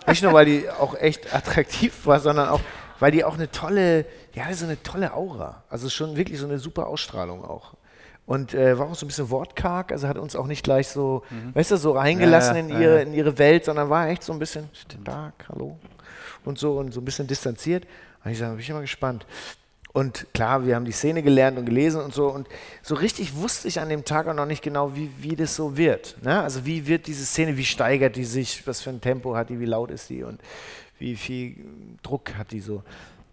[0.07, 2.61] nicht nur, weil die auch echt attraktiv war, sondern auch,
[2.99, 5.63] weil die auch eine tolle, ja, so eine tolle Aura.
[5.69, 7.73] Also schon wirklich so eine super Ausstrahlung auch.
[8.25, 11.23] Und äh, war auch so ein bisschen wortkarg, also hat uns auch nicht gleich so,
[11.53, 12.69] weißt du, so reingelassen Mhm.
[12.69, 14.69] Ja, in, ihre, ja, in ihre Welt, sondern war echt so ein bisschen
[15.03, 15.77] Tag, hallo
[16.45, 17.85] und so und so ein bisschen distanziert.
[18.23, 19.25] Und ich sage, bin ich immer gespannt.
[19.93, 22.27] Und klar, wir haben die Szene gelernt und gelesen und so.
[22.27, 22.47] Und
[22.81, 25.77] so richtig wusste ich an dem Tag auch noch nicht genau, wie, wie das so
[25.77, 26.17] wird.
[26.23, 26.41] Ne?
[26.41, 29.59] Also wie wird diese Szene, wie steigert die sich, was für ein Tempo hat die,
[29.59, 30.41] wie laut ist die und
[30.97, 31.57] wie viel
[32.01, 32.81] Druck hat die so.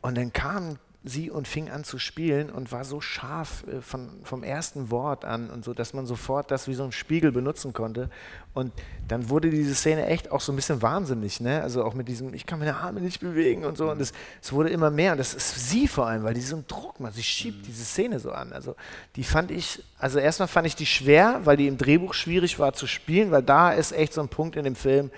[0.02, 4.10] Und dann kam sie und fing an zu spielen und war so scharf äh, von,
[4.22, 7.72] vom ersten Wort an und so, dass man sofort das wie so ein Spiegel benutzen
[7.72, 8.10] konnte.
[8.52, 8.72] Und
[9.08, 11.62] dann wurde diese Szene echt auch so ein bisschen wahnsinnig, ne?
[11.62, 13.90] Also auch mit diesem, ich kann meine Arme nicht bewegen und so.
[13.90, 15.12] Und es, es wurde immer mehr.
[15.12, 17.14] Und das ist sie vor allem, weil die so einen Druck macht.
[17.14, 18.52] Sie schiebt diese Szene so an.
[18.52, 18.76] Also
[19.16, 22.74] die fand ich, also erstmal fand ich die schwer, weil die im Drehbuch schwierig war
[22.74, 25.10] zu spielen, weil da ist echt so ein Punkt in dem Film,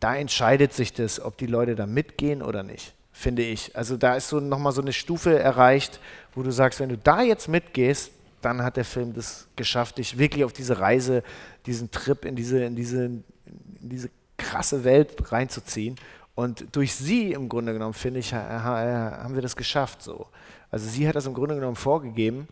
[0.00, 3.74] da entscheidet sich das, ob die Leute da mitgehen oder nicht, finde ich.
[3.74, 6.00] Also da ist so nochmal so eine Stufe erreicht,
[6.34, 8.10] wo du sagst, wenn du da jetzt mitgehst,
[8.42, 11.22] dann hat der Film das geschafft, dich wirklich auf diese Reise,
[11.64, 13.24] diesen Trip in diese, in diese, in
[13.80, 15.96] diese krasse Welt reinzuziehen.
[16.34, 20.26] Und durch sie im Grunde genommen, finde ich, ha- ha- haben wir das geschafft so.
[20.70, 22.48] Also sie hat das im Grunde genommen vorgegeben.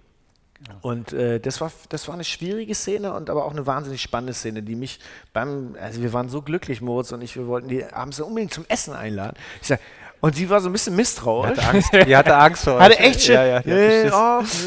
[0.80, 4.32] Und äh, das, war, das war eine schwierige Szene und aber auch eine wahnsinnig spannende
[4.32, 5.00] Szene, die mich
[5.32, 8.64] beim, also wir waren so glücklich, Moritz und ich, wir wollten die abends unbedingt zum
[8.68, 9.36] Essen einladen.
[9.60, 9.80] Ich sag,
[10.22, 11.58] und sie war so ein bisschen misstrauisch.
[11.58, 13.34] Die hatte Angst- die hatte Angst vor Hatte echt Schiss.
[13.34, 14.04] Ja, ja, nee,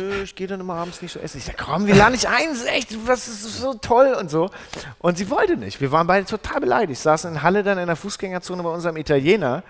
[0.02, 1.38] nö, ich gehe dann immer abends nicht so essen.
[1.40, 4.30] Ich sag, komm, wir laden dich ein, das ist echt, was ist so toll und
[4.30, 4.50] so.
[5.00, 5.80] Und sie wollte nicht.
[5.82, 7.02] Wir waren beide total beleidigt.
[7.02, 9.64] Saßen in Halle dann in der Fußgängerzone bei unserem Italiener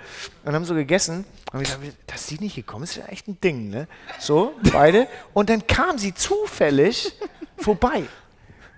[0.44, 1.24] und haben so gegessen.
[1.54, 3.88] Und wir dachten, dass die nicht gekommen ist, ist ja echt ein Ding, ne?
[4.20, 5.08] So, beide.
[5.34, 7.14] Und dann kam sie zufällig
[7.58, 8.04] vorbei.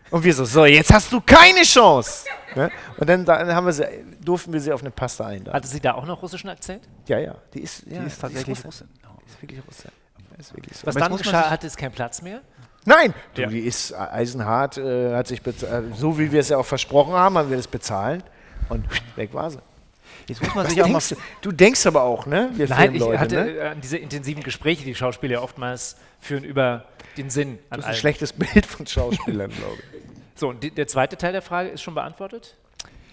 [0.10, 2.26] Und wir so, so, jetzt hast du keine Chance.
[2.56, 2.72] Ne?
[2.98, 3.86] Und dann, dann haben wir sie,
[4.24, 5.54] durften wir sie auf eine Pasta einladen.
[5.56, 6.88] Hatte sie da auch noch russischen Akzent?
[7.08, 8.88] Ja, ja, die ist, ja, ist tatsächlich Russin.
[8.94, 9.92] Die ist wirklich Russin.
[10.36, 10.88] Die ist wirklich so.
[10.88, 12.42] Was Aber dann geschah, hatte es keinen Platz mehr?
[12.86, 13.48] Nein, du, Ja.
[13.50, 15.54] die ist eisenhart, äh, hat sich äh,
[15.94, 18.24] so wie wir es ja auch versprochen haben, haben wir das bezahlt
[18.70, 18.86] und
[19.18, 19.60] weg war sie.
[20.28, 21.02] Jetzt muss man Was sich auch mal.
[21.42, 21.52] du?
[21.52, 22.50] denkst aber auch, ne?
[22.54, 23.52] Wir Nein, ich Filmleute, hatte ne?
[23.52, 26.86] äh, an diese intensiven Gespräche, die Schauspieler oftmals führen über
[27.18, 28.00] den Sinn an hast ein allem.
[28.00, 30.40] schlechtes Bild von Schauspielern, glaube ich.
[30.40, 32.56] So, und die, der zweite Teil der Frage ist schon beantwortet?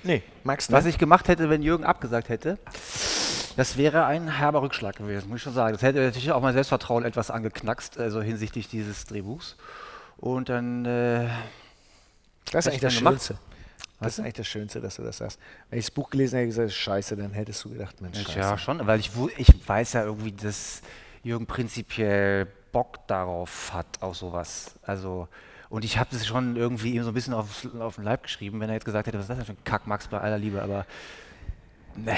[0.03, 2.59] Nee, Max, Was ich gemacht hätte, wenn Jürgen abgesagt hätte,
[3.57, 5.73] das wäre ein herber Rückschlag gewesen, muss ich schon sagen.
[5.73, 9.57] Das hätte natürlich auch mein Selbstvertrauen etwas angeknackst, also hinsichtlich dieses Drehbuchs.
[10.19, 10.85] Und dann.
[10.85, 11.29] Äh,
[12.51, 13.15] Das ist hätte eigentlich ich das gemacht.
[13.15, 13.39] Schönste.
[14.01, 15.39] Das ist eigentlich das Schönste, dass du das sagst.
[15.71, 18.39] Wenn ich das Buch gelesen hätte, gesagt, scheiße, dann hättest du gedacht, Mensch, scheiße.
[18.39, 20.83] Ja, schon, weil ich, ich weiß ja irgendwie, dass
[21.23, 24.75] Jürgen prinzipiell Bock darauf hat, auf sowas.
[24.83, 25.29] Also,
[25.71, 28.61] und ich habe das schon irgendwie ihm so ein bisschen auf, auf den Leib geschrieben,
[28.61, 30.37] wenn er jetzt gesagt hätte, was ist das denn für ein Kack, Max, bei aller
[30.39, 30.85] Liebe, aber.
[31.97, 32.13] Nee,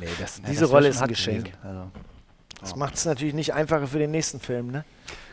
[0.00, 1.50] Nee, das, diese das Rolle ist ein Geschenk.
[1.64, 1.90] also.
[2.60, 4.84] Das macht es natürlich nicht einfacher für den nächsten Film, ne?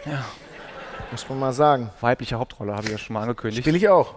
[0.05, 0.25] Ja.
[1.11, 1.91] Muss man mal sagen.
[2.01, 3.61] Weibliche Hauptrolle habe ich ja schon mal angekündigt.
[3.63, 4.15] Spiele ich auch.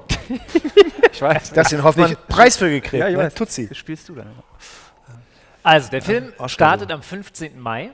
[1.12, 1.52] ich weiß.
[1.52, 3.24] Da hast du den Hoffmann Ich- einen Preis für gekriegt, Ja, ich ne?
[3.24, 3.34] weiß.
[3.34, 3.68] Tutsi.
[3.68, 4.30] Das spielst du dann.
[5.62, 7.60] Also, der Film startet am 15.
[7.60, 7.90] Mai.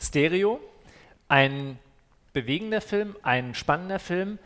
[0.00, 0.60] Stereo.
[1.28, 1.78] Ein
[2.32, 4.38] bewegender Film, ein spannender Film.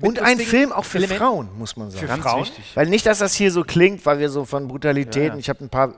[0.00, 1.22] Und ein Film auch für Elementen.
[1.22, 2.08] Frauen, muss man sagen.
[2.08, 2.46] Für Frauen?
[2.74, 5.38] Weil nicht, dass das hier so klingt, weil wir so von Brutalitäten, Ja, ja.
[5.38, 5.94] ich habe ein paar,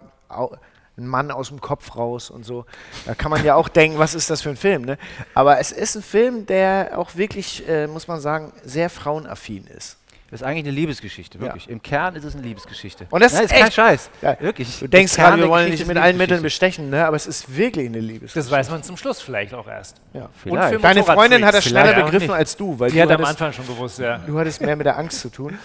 [0.97, 2.67] einen Mann aus dem Kopf raus und so.
[3.07, 4.99] Da kann man ja auch denken, was ist das für ein Film, ne?
[5.33, 9.97] Aber es ist ein Film, der auch wirklich, äh, muss man sagen, sehr frauenaffin ist.
[10.31, 11.69] Das ist eigentlich eine Liebesgeschichte, wirklich.
[11.69, 13.07] Im Kern ist es eine Liebesgeschichte.
[13.11, 14.11] Und das Nein, ist ist kein echt- Scheiß.
[14.23, 14.79] Ja, Wirklich.
[14.81, 17.07] Du denkst gerade, wir wollen nicht mit allen Mitteln bestechen, ne?
[17.07, 18.39] aber es ist wirklich eine Liebesgeschichte.
[18.41, 20.01] Das weiß man zum Schluss vielleicht auch erst.
[20.13, 20.31] Ja.
[20.43, 20.83] Vielleicht.
[20.83, 22.37] Deine Freundin hat das schneller Vielleicht begriffen nicht.
[22.37, 24.19] als du, weil Die du hat am hattest- Anfang schon gewusst, ja.
[24.19, 25.59] Du hattest mehr mit der Angst zu tun.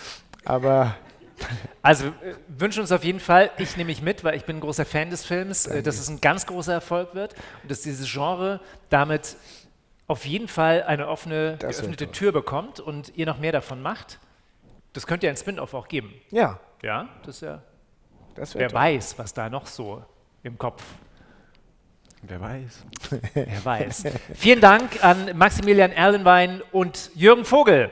[0.45, 0.95] Aber
[1.81, 2.11] Also äh,
[2.49, 5.09] wünschen uns auf jeden Fall, ich nehme mich mit, weil ich bin ein großer Fan
[5.09, 7.33] des Films, äh, dass es ein ganz großer Erfolg wird
[7.63, 9.37] und dass dieses Genre damit
[10.07, 12.11] auf jeden Fall eine offene, Das geöffnete.
[12.11, 14.19] Tür bekommt und ihr noch mehr davon macht.
[14.99, 16.13] Das könnte ja ein Spin-off auch geben.
[16.29, 17.61] ja, Ja, das ist ja.
[18.35, 18.79] das Wer toll.
[18.79, 20.03] weiß, was da noch so
[20.43, 20.83] im Kopf.
[22.21, 22.83] Wer weiß.
[23.33, 24.03] Wer weiß.
[24.33, 27.89] Vielen Dank an Maximilian Erlenwein und Jürgen Vogel.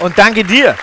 [0.00, 0.74] Und danke dir.